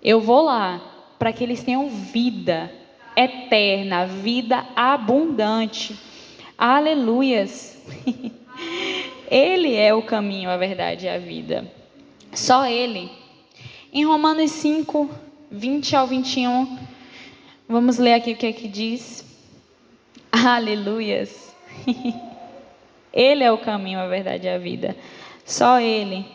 eu 0.02 0.20
vou 0.20 0.42
lá 0.42 0.80
para 1.18 1.33
que 1.33 1.44
eles 1.44 1.62
tenham 1.62 1.88
vida 1.88 2.72
eterna, 3.16 4.07
vida 4.07 4.66
abundante. 4.74 5.98
Aleluias. 6.57 7.83
Ele 9.30 9.74
é 9.74 9.94
o 9.94 10.02
caminho, 10.02 10.50
a 10.50 10.56
verdade 10.56 11.06
e 11.06 11.08
a 11.08 11.18
vida. 11.18 11.70
Só 12.32 12.66
Ele. 12.66 13.10
Em 13.92 14.04
Romanos 14.04 14.50
5, 14.50 15.08
20 15.50 15.96
ao 15.96 16.06
21, 16.06 16.78
vamos 17.68 17.98
ler 17.98 18.14
aqui 18.14 18.32
o 18.32 18.37
que 18.37 18.46
é 18.46 18.52
que 18.52 18.68
diz. 18.68 19.24
Aleluias. 20.32 21.54
Ele 23.12 23.44
é 23.44 23.52
o 23.52 23.58
caminho, 23.58 24.00
a 24.00 24.08
verdade 24.08 24.46
e 24.46 24.50
a 24.50 24.58
vida. 24.58 24.96
Só 25.44 25.80
Ele. 25.80 26.26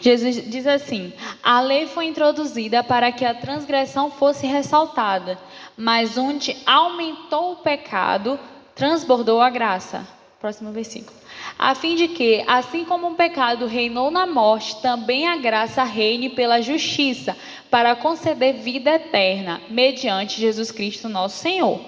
Jesus 0.00 0.50
diz 0.50 0.66
assim: 0.66 1.12
a 1.42 1.60
lei 1.60 1.86
foi 1.86 2.06
introduzida 2.06 2.82
para 2.82 3.12
que 3.12 3.24
a 3.24 3.34
transgressão 3.34 4.10
fosse 4.10 4.46
ressaltada, 4.46 5.38
mas 5.76 6.18
onde 6.18 6.56
aumentou 6.66 7.52
o 7.52 7.56
pecado, 7.56 8.38
transbordou 8.74 9.40
a 9.40 9.48
graça. 9.48 10.04
Próximo 10.42 10.72
versículo. 10.72 11.16
A 11.56 11.72
fim 11.72 11.94
de 11.94 12.08
que, 12.08 12.42
assim 12.48 12.84
como 12.84 13.06
o 13.06 13.14
pecado 13.14 13.64
reinou 13.64 14.10
na 14.10 14.26
morte, 14.26 14.82
também 14.82 15.28
a 15.28 15.36
graça 15.36 15.84
reine 15.84 16.30
pela 16.30 16.60
justiça, 16.60 17.36
para 17.70 17.94
conceder 17.94 18.54
vida 18.54 18.90
eterna, 18.90 19.60
mediante 19.70 20.40
Jesus 20.40 20.72
Cristo 20.72 21.08
nosso 21.08 21.38
Senhor. 21.38 21.80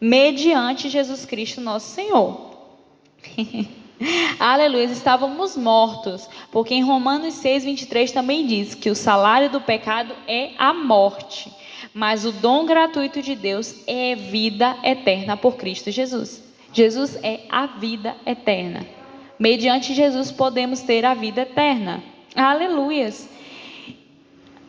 Mediante 0.00 0.88
Jesus 0.88 1.26
Cristo 1.26 1.60
nosso 1.60 1.94
Senhor. 1.94 2.56
Aleluia, 4.40 4.84
estávamos 4.84 5.54
mortos, 5.54 6.26
porque 6.50 6.72
em 6.72 6.82
Romanos 6.82 7.34
6, 7.34 7.64
23 7.64 8.10
também 8.10 8.46
diz 8.46 8.74
que 8.74 8.88
o 8.88 8.94
salário 8.94 9.50
do 9.50 9.60
pecado 9.60 10.16
é 10.26 10.52
a 10.56 10.72
morte, 10.72 11.52
mas 11.92 12.24
o 12.24 12.32
dom 12.32 12.64
gratuito 12.64 13.20
de 13.20 13.36
Deus 13.36 13.82
é 13.86 14.14
vida 14.14 14.78
eterna 14.82 15.36
por 15.36 15.56
Cristo 15.56 15.90
Jesus. 15.90 16.51
Jesus 16.72 17.16
é 17.22 17.40
a 17.50 17.66
vida 17.66 18.16
eterna. 18.24 18.86
Mediante 19.38 19.94
Jesus 19.94 20.30
podemos 20.30 20.80
ter 20.80 21.04
a 21.04 21.14
vida 21.14 21.42
eterna. 21.42 22.02
Aleluias. 22.34 23.28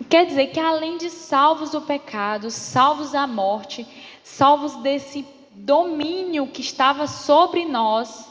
Quer 0.09 0.25
dizer 0.25 0.47
que 0.47 0.59
além 0.59 0.97
de 0.97 1.09
salvos 1.09 1.71
do 1.71 1.81
pecado, 1.81 2.51
salvos 2.51 3.11
da 3.11 3.25
morte, 3.25 3.87
salvos 4.23 4.75
desse 4.77 5.25
domínio 5.51 6.47
que 6.47 6.61
estava 6.61 7.07
sobre 7.07 7.65
nós, 7.65 8.29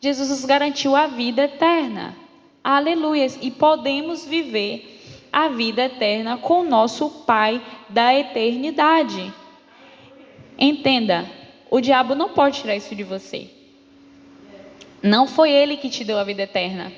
Jesus 0.00 0.30
nos 0.30 0.44
garantiu 0.44 0.94
a 0.94 1.06
vida 1.06 1.44
eterna. 1.44 2.16
Aleluias. 2.62 3.38
E 3.42 3.50
podemos 3.50 4.24
viver 4.24 4.98
a 5.32 5.48
vida 5.48 5.84
eterna 5.84 6.36
com 6.36 6.62
nosso 6.62 7.10
Pai 7.26 7.60
da 7.88 8.14
eternidade. 8.14 9.32
Entenda, 10.58 11.39
o 11.70 11.80
diabo 11.80 12.14
não 12.16 12.30
pode 12.30 12.60
tirar 12.60 12.74
isso 12.74 12.94
de 12.94 13.04
você. 13.04 13.48
Não 15.02 15.26
foi 15.26 15.50
ele 15.52 15.76
que 15.76 15.88
te 15.88 16.04
deu 16.04 16.18
a 16.18 16.24
vida 16.24 16.42
eterna. 16.42 16.92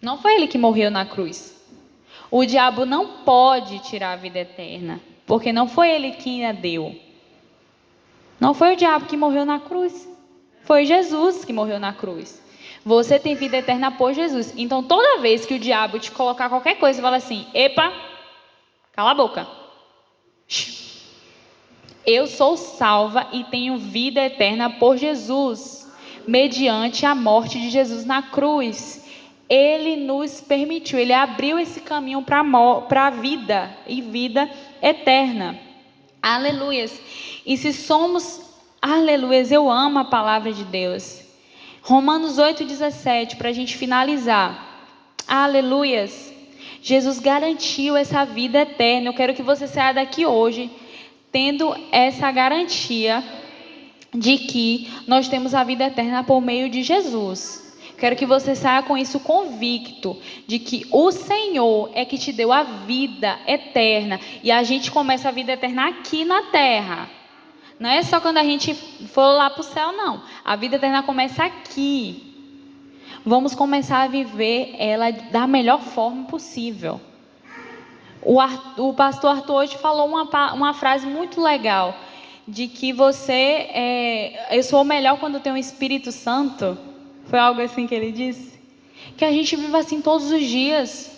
Não 0.00 0.16
foi 0.16 0.34
ele 0.34 0.48
que 0.48 0.56
morreu 0.56 0.90
na 0.90 1.04
cruz. 1.04 1.62
O 2.30 2.44
diabo 2.46 2.86
não 2.86 3.22
pode 3.24 3.78
tirar 3.80 4.12
a 4.12 4.16
vida 4.16 4.38
eterna, 4.38 5.00
porque 5.26 5.52
não 5.52 5.68
foi 5.68 5.90
ele 5.90 6.12
quem 6.12 6.46
a 6.46 6.52
deu. 6.52 6.98
Não 8.40 8.54
foi 8.54 8.72
o 8.72 8.76
diabo 8.76 9.04
que 9.04 9.16
morreu 9.16 9.44
na 9.44 9.60
cruz. 9.60 10.08
Foi 10.62 10.86
Jesus 10.86 11.44
que 11.44 11.52
morreu 11.52 11.78
na 11.78 11.92
cruz. 11.92 12.42
Você 12.84 13.18
tem 13.18 13.34
vida 13.34 13.58
eterna 13.58 13.90
por 13.90 14.14
Jesus. 14.14 14.54
Então, 14.56 14.82
toda 14.82 15.20
vez 15.20 15.44
que 15.44 15.54
o 15.54 15.58
diabo 15.58 15.98
te 15.98 16.10
colocar 16.10 16.48
qualquer 16.48 16.76
coisa, 16.76 17.02
fala 17.02 17.16
assim: 17.16 17.46
epa, 17.52 17.92
cala 18.92 19.10
a 19.10 19.14
boca. 19.14 19.46
Eu 22.06 22.26
sou 22.26 22.56
salva 22.56 23.28
e 23.32 23.44
tenho 23.44 23.76
vida 23.78 24.20
eterna 24.20 24.70
por 24.70 24.96
Jesus, 24.96 25.86
mediante 26.26 27.04
a 27.04 27.14
morte 27.14 27.58
de 27.60 27.70
Jesus 27.70 28.04
na 28.04 28.22
cruz. 28.22 29.06
Ele 29.48 29.96
nos 29.96 30.40
permitiu, 30.40 30.98
ele 30.98 31.12
abriu 31.12 31.58
esse 31.58 31.80
caminho 31.80 32.22
para 32.22 33.06
a 33.06 33.10
vida 33.10 33.76
e 33.86 34.00
vida 34.00 34.48
eterna. 34.80 35.58
Aleluias. 36.22 37.00
E 37.44 37.56
se 37.56 37.72
somos 37.72 38.50
Aleluias, 38.82 39.52
eu 39.52 39.70
amo 39.70 39.98
a 39.98 40.04
palavra 40.06 40.54
de 40.54 40.64
Deus. 40.64 41.22
Romanos 41.82 42.38
8,17, 42.38 43.36
para 43.36 43.50
a 43.50 43.52
gente 43.52 43.76
finalizar. 43.76 44.88
Aleluias. 45.28 46.32
Jesus 46.80 47.18
garantiu 47.18 47.94
essa 47.94 48.24
vida 48.24 48.60
eterna. 48.60 49.10
Eu 49.10 49.12
quero 49.12 49.34
que 49.34 49.42
você 49.42 49.66
saia 49.66 49.92
daqui 49.92 50.24
hoje 50.24 50.70
tendo 51.32 51.74
essa 51.92 52.30
garantia 52.30 53.22
de 54.12 54.38
que 54.38 54.88
nós 55.06 55.28
temos 55.28 55.54
a 55.54 55.62
vida 55.62 55.84
eterna 55.84 56.24
por 56.24 56.40
meio 56.40 56.68
de 56.68 56.82
Jesus. 56.82 57.68
Quero 57.96 58.16
que 58.16 58.24
você 58.24 58.54
saia 58.54 58.82
com 58.82 58.96
isso 58.96 59.20
convicto 59.20 60.16
de 60.46 60.58
que 60.58 60.86
o 60.90 61.12
Senhor 61.12 61.90
é 61.94 62.04
que 62.04 62.16
te 62.16 62.32
deu 62.32 62.50
a 62.50 62.62
vida 62.62 63.38
eterna 63.46 64.18
e 64.42 64.50
a 64.50 64.62
gente 64.62 64.90
começa 64.90 65.28
a 65.28 65.32
vida 65.32 65.52
eterna 65.52 65.88
aqui 65.88 66.24
na 66.24 66.44
terra. 66.44 67.10
Não 67.78 67.90
é 67.90 68.02
só 68.02 68.20
quando 68.20 68.38
a 68.38 68.44
gente 68.44 68.74
for 68.74 69.26
lá 69.26 69.50
para 69.50 69.60
o 69.60 69.64
céu, 69.64 69.92
não. 69.92 70.22
A 70.44 70.56
vida 70.56 70.76
eterna 70.76 71.02
começa 71.02 71.44
aqui. 71.44 72.26
Vamos 73.24 73.54
começar 73.54 74.02
a 74.02 74.08
viver 74.08 74.74
ela 74.78 75.10
da 75.10 75.46
melhor 75.46 75.80
forma 75.80 76.24
possível. 76.24 77.00
O, 78.22 78.40
Arthur, 78.40 78.88
o 78.88 78.94
pastor 78.94 79.30
Arthur 79.30 79.54
hoje 79.54 79.78
falou 79.78 80.06
uma, 80.06 80.52
uma 80.52 80.74
frase 80.74 81.06
muito 81.06 81.40
legal, 81.40 81.96
de 82.46 82.68
que 82.68 82.92
você, 82.92 83.32
é, 83.32 84.58
eu 84.58 84.62
sou 84.62 84.84
melhor 84.84 85.18
quando 85.18 85.40
tenho 85.40 85.54
o 85.54 85.58
Espírito 85.58 86.12
Santo. 86.12 86.76
Foi 87.26 87.38
algo 87.38 87.60
assim 87.60 87.86
que 87.86 87.94
ele 87.94 88.12
disse? 88.12 88.58
Que 89.16 89.24
a 89.24 89.32
gente 89.32 89.56
viva 89.56 89.78
assim 89.78 90.00
todos 90.00 90.30
os 90.30 90.42
dias, 90.42 91.10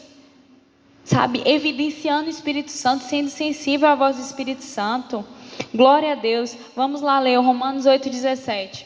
sabe? 1.04 1.42
Evidenciando 1.44 2.26
o 2.26 2.30
Espírito 2.30 2.70
Santo, 2.70 3.04
sendo 3.04 3.30
sensível 3.30 3.88
à 3.88 3.94
voz 3.94 4.16
do 4.16 4.22
Espírito 4.22 4.62
Santo. 4.62 5.24
Glória 5.74 6.12
a 6.12 6.14
Deus. 6.14 6.56
Vamos 6.76 7.00
lá 7.00 7.18
ler 7.18 7.36
Romanos 7.36 7.84
8,17. 7.84 8.84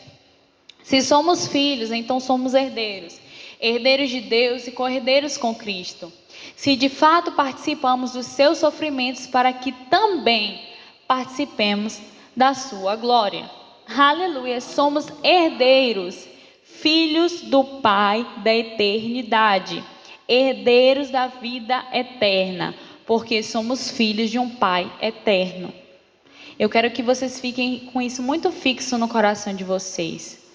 Se 0.83 1.02
somos 1.02 1.48
filhos, 1.48 1.90
então 1.90 2.20
somos 2.20 2.55
herdeiros. 2.55 3.18
Herdeiros 3.60 4.10
de 4.10 4.20
Deus 4.20 4.66
e 4.66 4.72
co-herdeiros 4.72 5.36
com 5.36 5.54
Cristo. 5.54 6.12
Se 6.54 6.76
de 6.76 6.88
fato 6.88 7.32
participamos 7.32 8.12
dos 8.12 8.26
seus 8.26 8.58
sofrimentos, 8.58 9.26
para 9.26 9.52
que 9.52 9.72
também 9.90 10.60
participemos 11.06 12.00
da 12.34 12.54
sua 12.54 12.96
glória. 12.96 13.50
Aleluia. 13.88 14.60
Somos 14.60 15.06
herdeiros, 15.22 16.26
filhos 16.62 17.42
do 17.42 17.62
Pai 17.64 18.26
da 18.42 18.54
eternidade, 18.54 19.82
herdeiros 20.28 21.10
da 21.10 21.28
vida 21.28 21.84
eterna, 21.92 22.74
porque 23.06 23.42
somos 23.42 23.90
filhos 23.90 24.30
de 24.30 24.38
um 24.38 24.50
Pai 24.50 24.90
eterno. 25.00 25.72
Eu 26.58 26.68
quero 26.68 26.90
que 26.90 27.02
vocês 27.02 27.38
fiquem 27.38 27.90
com 27.92 28.00
isso 28.00 28.22
muito 28.22 28.50
fixo 28.50 28.96
no 28.96 29.08
coração 29.08 29.54
de 29.54 29.62
vocês. 29.62 30.45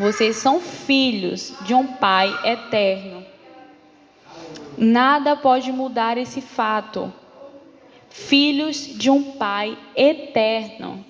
Vocês 0.00 0.36
são 0.36 0.62
filhos 0.62 1.52
de 1.60 1.74
um 1.74 1.86
Pai 1.86 2.34
eterno. 2.42 3.22
Nada 4.78 5.36
pode 5.36 5.70
mudar 5.70 6.16
esse 6.16 6.40
fato. 6.40 7.12
Filhos 8.08 8.78
de 8.78 9.10
um 9.10 9.32
Pai 9.32 9.76
eterno. 9.94 11.04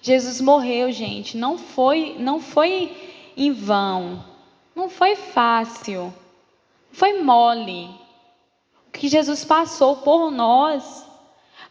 Jesus 0.00 0.40
morreu, 0.40 0.90
gente. 0.90 1.36
Não 1.36 1.58
foi, 1.58 2.16
não 2.18 2.40
foi 2.40 2.96
em 3.36 3.52
vão. 3.52 4.24
Não 4.74 4.88
foi 4.88 5.14
fácil. 5.14 6.10
Foi 6.90 7.20
mole. 7.20 7.90
O 8.88 8.92
que 8.92 9.08
Jesus 9.08 9.44
passou 9.44 9.96
por 9.96 10.30
nós 10.30 11.06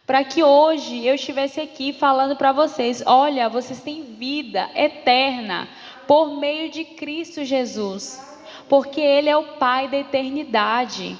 para 0.06 0.22
que 0.22 0.44
hoje 0.44 1.04
eu 1.04 1.16
estivesse 1.16 1.60
aqui 1.60 1.92
falando 1.92 2.36
para 2.36 2.52
vocês: 2.52 3.02
olha, 3.04 3.48
vocês 3.48 3.80
têm 3.80 4.14
vida 4.14 4.70
eterna 4.76 5.68
por 6.06 6.38
meio 6.38 6.70
de 6.70 6.84
Cristo 6.84 7.44
Jesus, 7.44 8.20
porque 8.68 9.00
Ele 9.00 9.28
é 9.28 9.36
o 9.36 9.56
Pai 9.58 9.88
da 9.88 9.98
eternidade. 9.98 11.16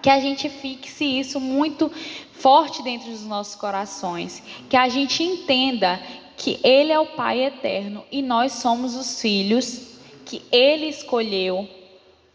Que 0.00 0.10
a 0.10 0.20
gente 0.20 0.48
fixe 0.48 1.04
isso 1.04 1.40
muito 1.40 1.90
forte 2.32 2.82
dentro 2.82 3.10
dos 3.10 3.24
nossos 3.24 3.56
corações, 3.56 4.42
que 4.68 4.76
a 4.76 4.88
gente 4.88 5.22
entenda 5.22 6.00
que 6.36 6.60
Ele 6.62 6.92
é 6.92 6.98
o 6.98 7.06
Pai 7.06 7.42
eterno 7.42 8.04
e 8.12 8.22
nós 8.22 8.52
somos 8.52 8.94
os 8.94 9.20
filhos 9.20 9.98
que 10.24 10.42
Ele 10.52 10.86
escolheu, 10.86 11.68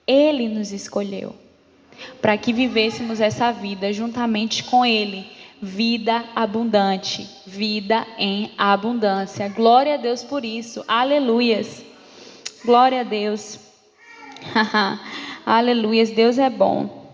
Ele 0.05 0.49
nos 0.49 0.73
escolheu, 0.73 1.33
para 2.21 2.37
que 2.37 2.51
vivêssemos 2.51 3.21
essa 3.21 3.51
vida 3.51 3.93
juntamente 3.93 4.63
com 4.65 4.85
Ele 4.85 5.25
vida 5.63 6.25
abundante, 6.35 7.25
vida 7.47 8.05
em 8.17 8.51
abundância. 8.57 9.47
Glória 9.47 9.93
a 9.93 9.97
Deus 9.97 10.21
por 10.21 10.43
isso. 10.43 10.83
Aleluias. 10.85 11.85
Glória 12.65 12.99
a 12.99 13.03
Deus. 13.03 13.57
Aleluias. 15.45 16.11
Deus 16.11 16.37
é 16.37 16.49
bom. 16.49 17.07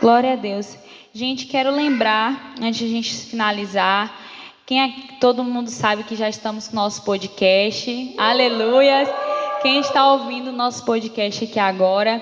Glória 0.00 0.32
a 0.32 0.36
Deus. 0.36 0.76
Gente, 1.12 1.46
quero 1.46 1.70
lembrar, 1.70 2.54
antes 2.60 2.80
de 2.80 2.86
a 2.86 2.88
gente 2.88 3.14
finalizar, 3.14 4.12
quem 4.66 4.82
é, 4.82 4.92
todo 5.20 5.44
mundo 5.44 5.70
sabe 5.70 6.02
que 6.02 6.16
já 6.16 6.28
estamos 6.28 6.66
com 6.66 6.74
nosso 6.74 7.04
podcast. 7.04 8.16
Aleluias. 8.18 9.08
Quem 9.62 9.78
está 9.78 10.12
ouvindo 10.12 10.48
o 10.48 10.52
nosso 10.52 10.84
podcast 10.84 11.44
aqui 11.44 11.60
agora, 11.60 12.20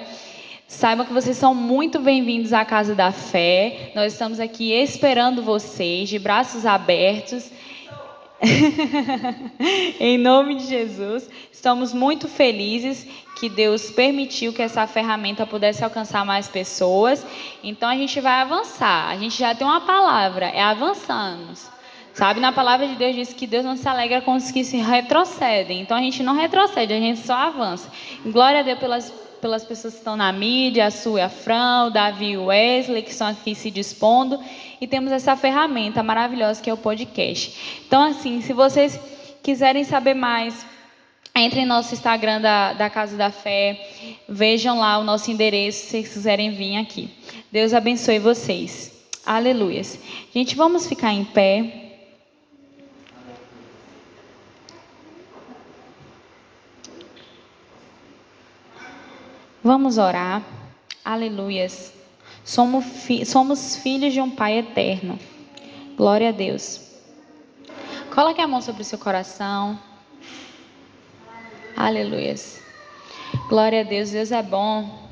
Saibam 0.73 1.05
que 1.05 1.13
vocês 1.13 1.37
são 1.37 1.55
muito 1.55 2.01
bem-vindos 2.01 2.51
à 2.51 2.65
Casa 2.65 2.95
da 2.95 3.13
Fé. 3.13 3.93
Nós 3.95 4.15
estamos 4.15 4.41
aqui 4.41 4.73
esperando 4.73 5.43
vocês, 5.43 6.09
de 6.09 6.19
braços 6.19 6.65
abertos. 6.65 7.51
em 10.01 10.17
nome 10.17 10.55
de 10.55 10.67
Jesus, 10.67 11.29
estamos 11.53 11.93
muito 11.93 12.27
felizes 12.27 13.07
que 13.39 13.51
Deus 13.51 13.91
permitiu 13.91 14.51
que 14.53 14.63
essa 14.63 14.87
ferramenta 14.87 15.47
pudesse 15.47 15.85
alcançar 15.85 16.25
mais 16.25 16.49
pessoas. 16.49 17.25
Então 17.63 17.87
a 17.87 17.95
gente 17.95 18.19
vai 18.19 18.41
avançar. 18.41 19.11
A 19.11 19.17
gente 19.19 19.39
já 19.39 19.55
tem 19.55 19.67
uma 19.67 19.83
palavra, 19.83 20.47
é 20.47 20.63
avançamos. 20.63 21.71
Sabe, 22.15 22.41
na 22.41 22.51
palavra 22.51 22.89
de 22.89 22.95
Deus 22.95 23.15
diz 23.15 23.33
que 23.35 23.47
Deus 23.47 23.65
não 23.65 23.77
se 23.77 23.87
alegra 23.87 24.23
com 24.23 24.35
os 24.35 24.51
que 24.51 24.65
se 24.65 24.79
retrocedem. 24.79 25.83
Então 25.83 25.97
a 25.97 26.01
gente 26.01 26.23
não 26.23 26.35
retrocede, 26.35 26.95
a 26.95 26.99
gente 26.99 27.21
só 27.21 27.35
avança. 27.35 27.93
Glória 28.25 28.61
a 28.61 28.63
Deus 28.63 28.79
pelas, 28.79 29.13
pelas 29.43 29.65
pessoas 29.65 29.95
que 29.95 29.99
estão 29.99 30.17
na 30.17 30.33
mídia, 30.33 30.87
a 30.87 30.91
Su 30.93 31.19
a 31.19 31.29
Fran, 31.29 31.87
o 31.87 31.91
Davi 31.91 32.31
e 32.31 32.37
o 32.37 32.45
Wesley, 32.45 33.03
que 33.03 33.11
estão 33.11 33.27
aqui 33.27 33.57
se 33.57 33.73
dispondo. 33.73 34.39
E 34.81 34.87
temos 34.87 35.11
essa 35.11 35.37
ferramenta 35.37 36.01
maravilhosa 36.01 36.63
que 36.63 36.71
é 36.71 36.73
o 36.73 36.77
podcast. 36.77 37.83
Então, 37.85 38.05
assim, 38.05 38.41
se 38.41 38.53
vocês 38.53 38.99
quiserem 39.43 39.83
saber 39.83 40.15
mais, 40.15 40.65
entrem 41.35 41.67
no 41.67 41.75
nosso 41.75 41.93
Instagram 41.93 42.41
da, 42.41 42.73
da 42.73 42.89
Casa 42.89 43.17
da 43.17 43.33
Fé, 43.33 43.85
vejam 44.29 44.79
lá 44.79 44.99
o 44.99 45.05
nosso 45.05 45.29
endereço 45.29 45.89
se 45.89 46.03
quiserem 46.05 46.53
vir 46.53 46.77
aqui. 46.77 47.11
Deus 47.51 47.75
abençoe 47.75 48.21
vocês. 48.21 48.93
Aleluias. 49.27 49.99
Gente, 50.33 50.55
vamos 50.55 50.87
ficar 50.87 51.13
em 51.13 51.25
pé. 51.25 51.82
Vamos 59.65 59.97
orar. 59.97 60.43
Aleluias. 61.05 61.95
Somos, 62.45 62.85
fi 62.85 63.25
somos 63.25 63.77
filhos 63.77 64.13
de 64.13 64.21
um 64.21 64.29
Pai 64.29 64.59
eterno. 64.59 65.17
Glória 65.97 66.31
a 66.31 66.33
Deus. 66.33 66.81
Coloque 68.13 68.41
a 68.41 68.49
mão 68.49 68.61
sobre 68.61 68.83
o 68.83 68.85
seu 68.85 68.99
coração. 68.99 69.79
Aleluias. 71.77 72.61
Glória 73.49 73.83
a 73.83 73.85
Deus. 73.85 74.11
Deus 74.11 74.33
é 74.33 74.43
bom. 74.43 75.09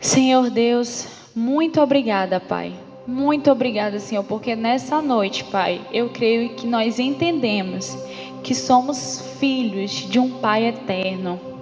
Senhor 0.00 0.48
Deus, 0.48 1.06
muito 1.36 1.82
obrigada, 1.82 2.40
Pai. 2.40 2.74
Muito 3.06 3.50
obrigada, 3.50 3.98
Senhor, 3.98 4.24
porque 4.24 4.56
nessa 4.56 5.02
noite, 5.02 5.44
Pai, 5.44 5.86
eu 5.92 6.08
creio 6.08 6.54
que 6.54 6.66
nós 6.66 6.98
entendemos 6.98 7.94
que 8.42 8.54
somos 8.54 9.36
filhos 9.38 9.90
de 9.90 10.18
um 10.18 10.38
Pai 10.40 10.64
eterno. 10.64 11.57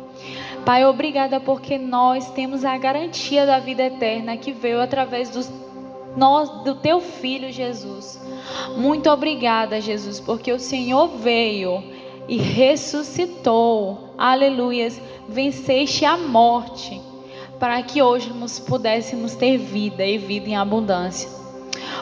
Pai, 0.67 0.85
obrigada 0.85 1.39
porque 1.39 1.79
nós 1.79 2.29
temos 2.33 2.65
a 2.65 2.77
garantia 2.77 3.47
da 3.47 3.61
vida 3.61 3.85
eterna 3.85 4.37
que 4.37 4.51
veio 4.51 4.81
através 4.81 5.31
do, 5.31 5.41
nós, 6.17 6.51
do 6.65 6.75
teu 6.75 7.01
filho 7.01 7.53
Jesus. 7.53 8.21
Muito 8.77 9.09
obrigada, 9.09 9.81
Jesus, 9.81 10.19
porque 10.19 10.51
o 10.51 10.59
Senhor 10.59 11.07
veio 11.07 11.85
e 12.27 12.37
ressuscitou. 12.37 14.13
Aleluias. 14.19 15.01
Venceste 15.29 16.05
a 16.05 16.17
morte 16.17 17.01
para 17.61 17.81
que 17.85 18.03
hoje 18.03 18.33
nós 18.33 18.59
pudéssemos 18.59 19.37
ter 19.37 19.59
vida 19.59 20.05
e 20.05 20.19
vida 20.19 20.49
em 20.49 20.57
abundância. 20.57 21.31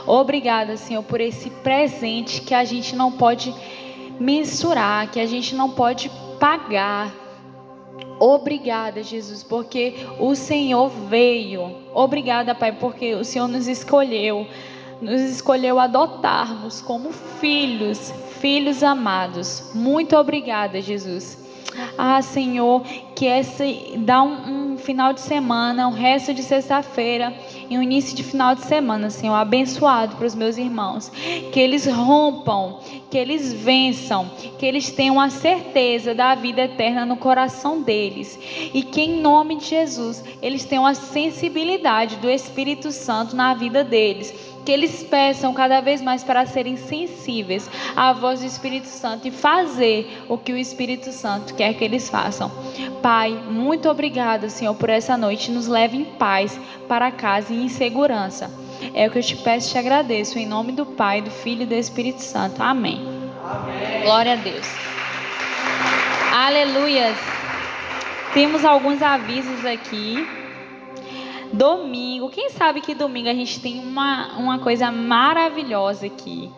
Obrigada, 0.07 0.79
Senhor, 0.79 1.03
por 1.03 1.21
esse 1.21 1.51
presente 1.51 2.41
que 2.41 2.55
a 2.55 2.65
gente 2.65 2.97
não 2.97 3.12
pode 3.12 3.55
mensurar, 4.19 5.11
que 5.11 5.21
a 5.21 5.27
gente 5.27 5.55
não 5.55 5.69
pode 5.69 6.11
pagar. 6.41 7.24
Obrigada, 8.18 9.03
Jesus, 9.03 9.42
porque 9.42 10.07
o 10.18 10.34
Senhor 10.34 10.88
veio. 10.88 11.76
Obrigada, 11.92 12.55
Pai, 12.55 12.72
porque 12.72 13.14
o 13.14 13.24
Senhor 13.24 13.49
nos 13.49 13.66
escolheu. 13.66 14.47
Nos 15.01 15.20
escolheu 15.20 15.78
adotarmos 15.78 16.80
como 16.80 17.11
filhos, 17.12 18.12
filhos 18.40 18.82
amados. 18.82 19.70
Muito 19.74 20.16
obrigada, 20.16 20.80
Jesus. 20.80 21.43
Ah, 21.97 22.21
Senhor, 22.23 22.83
que 23.15 23.27
esse 23.27 23.95
dá 23.99 24.23
um, 24.23 24.73
um 24.75 24.79
final 24.79 25.12
de 25.12 25.21
semana, 25.21 25.89
um 25.89 25.93
resto 25.93 26.35
de 26.35 26.43
sexta-feira 26.43 27.35
e 27.71 27.79
um 27.79 27.83
início 27.83 28.15
de 28.15 28.23
final 28.23 28.55
de 28.55 28.62
semana, 28.62 29.11
Senhor, 29.11 29.35
abençoado 29.35 30.17
para 30.17 30.27
os 30.27 30.35
meus 30.35 30.57
irmãos. 30.57 31.11
Que 31.53 31.59
eles 31.59 31.87
rompam, 31.87 32.81
que 33.11 33.17
eles 33.17 33.53
vençam, 33.53 34.31
que 34.59 34.67
eles 34.67 34.91
tenham 34.91 35.21
a 35.21 35.31
certeza 35.31 36.15
da 36.15 36.35
vida 36.35 36.62
eterna 36.62 37.07
no 37.07 37.17
coração 37.17 37.83
deles. 37.83 38.39
E 38.73 38.83
que 38.83 39.01
em 39.01 39.21
nome 39.21 39.57
de 39.57 39.67
Jesus, 39.67 40.23
eles 40.43 40.65
tenham 40.65 40.87
a 40.87 40.95
sensibilidade 40.95 42.17
do 42.17 42.31
Espírito 42.31 42.93
Santo 42.93 43.35
na 43.35 43.55
vida 43.55 43.83
deles 43.83 44.54
que 44.65 44.73
eles 44.73 45.03
peçam 45.03 45.53
cada 45.53 45.81
vez 45.81 46.01
mais 46.01 46.25
para 46.25 46.47
serem 46.47 46.77
sensíveis 46.77 47.69
à 47.95 48.12
voz 48.12 48.41
do 48.41 48.47
Espírito 48.47 48.87
Santo 48.87 49.29
e 49.29 49.31
fazer 49.31 50.25
o 50.29 50.39
que 50.39 50.53
o 50.53 50.57
Espírito 50.57 51.12
Santo 51.12 51.55
quer 51.55 51.75
que 51.75 51.85
eles 51.85 52.09
façam. 52.09 52.51
Pai, 53.03 53.31
muito 53.31 53.89
obrigado, 53.89 54.49
Senhor, 54.49 54.75
por 54.75 54.89
essa 54.89 55.17
noite. 55.17 55.51
Nos 55.51 55.67
leve 55.67 55.97
em 55.97 56.05
paz 56.05 56.59
para 56.89 57.11
casa 57.11 57.53
e 57.53 57.65
em 57.65 57.69
segurança. 57.69 58.51
É 58.95 59.07
o 59.07 59.11
que 59.11 59.19
eu 59.19 59.23
te 59.23 59.37
peço 59.37 59.69
e 59.69 59.73
te 59.73 59.79
agradeço. 59.79 60.39
Em 60.39 60.47
nome 60.47 60.73
do 60.73 60.87
Pai, 60.87 61.21
do 61.21 61.31
Filho 61.31 61.62
e 61.62 61.67
do 61.67 61.75
Espírito 61.75 62.23
Santo. 62.23 62.62
Amém. 62.62 63.07
Amém. 63.45 64.03
Glória 64.03 64.33
a 64.33 64.37
Deus. 64.37 64.67
Aleluias. 66.33 67.17
Temos 68.33 68.65
alguns 68.65 69.01
avisos 69.01 69.65
aqui. 69.65 70.43
Domingo, 71.55 72.31
quem 72.31 72.51
sabe 72.51 72.81
que 72.81 72.95
domingo 72.95 73.29
a 73.29 73.33
gente 73.33 73.61
tem 73.61 73.79
uma, 73.79 74.37
uma 74.37 74.59
coisa 74.59 74.91
maravilhosa 74.91 76.07
aqui. 76.07 76.51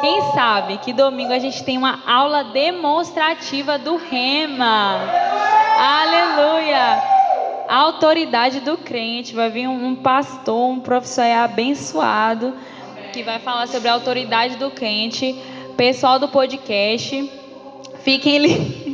Quem 0.00 0.32
sabe 0.32 0.78
que 0.78 0.92
domingo 0.92 1.32
a 1.32 1.38
gente 1.38 1.62
tem 1.62 1.78
uma 1.78 2.00
aula 2.06 2.42
demonstrativa 2.42 3.78
do 3.78 3.96
Rema. 3.96 4.98
Aleluia! 5.78 7.00
A 7.68 7.76
autoridade 7.76 8.60
do 8.60 8.76
crente. 8.76 9.32
Vai 9.32 9.48
vir 9.48 9.68
um, 9.68 9.94
pastor, 9.94 10.68
um 10.68 10.80
professor 10.80 11.22
abençoado, 11.22 12.52
que 13.12 13.22
vai 13.22 13.38
falar 13.38 13.68
sobre 13.68 13.88
a 13.88 13.92
autoridade 13.92 14.56
do 14.56 14.72
crente. 14.72 15.40
Pessoal 15.76 16.18
do 16.18 16.26
podcast, 16.26 17.30
fiquem 18.02 18.38
ligados. 18.38 18.80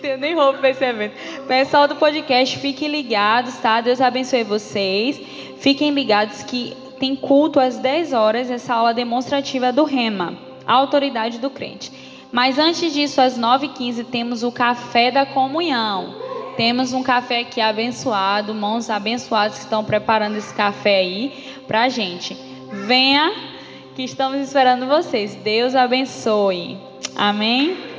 Tenho 0.00 0.18
nem 0.18 0.34
roupa 0.34 0.58
para 0.58 0.70
esse 0.70 0.84
evento. 0.84 1.14
Pessoal 1.46 1.86
do 1.86 1.96
podcast, 1.96 2.58
fiquem 2.58 2.88
ligados, 2.88 3.56
tá? 3.58 3.80
Deus 3.80 4.00
abençoe 4.00 4.42
vocês. 4.42 5.20
Fiquem 5.58 5.90
ligados 5.90 6.42
que 6.42 6.74
tem 6.98 7.14
culto 7.14 7.60
às 7.60 7.78
10 7.78 8.12
horas, 8.12 8.50
essa 8.50 8.74
aula 8.74 8.94
demonstrativa 8.94 9.72
do 9.72 9.84
Rema, 9.84 10.34
a 10.66 10.74
autoridade 10.74 11.38
do 11.38 11.50
crente. 11.50 11.92
Mas 12.32 12.58
antes 12.58 12.92
disso, 12.92 13.20
às 13.20 13.38
9h15, 13.38 14.06
temos 14.06 14.42
o 14.42 14.52
café 14.52 15.10
da 15.10 15.26
comunhão. 15.26 16.14
Temos 16.56 16.92
um 16.92 17.02
café 17.02 17.40
aqui 17.40 17.60
abençoado, 17.60 18.54
mãos 18.54 18.90
abençoadas 18.90 19.58
que 19.58 19.64
estão 19.64 19.84
preparando 19.84 20.36
esse 20.36 20.52
café 20.54 20.98
aí 20.98 21.54
pra 21.66 21.88
gente. 21.88 22.36
Venha, 22.86 23.32
que 23.96 24.02
estamos 24.02 24.40
esperando 24.40 24.86
vocês. 24.86 25.34
Deus 25.34 25.74
abençoe. 25.74 26.78
Amém. 27.16 27.89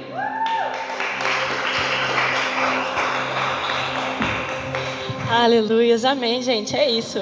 Aleluias, 5.33 6.03
amém, 6.03 6.41
gente. 6.41 6.75
É 6.75 6.91
isso. 6.91 7.19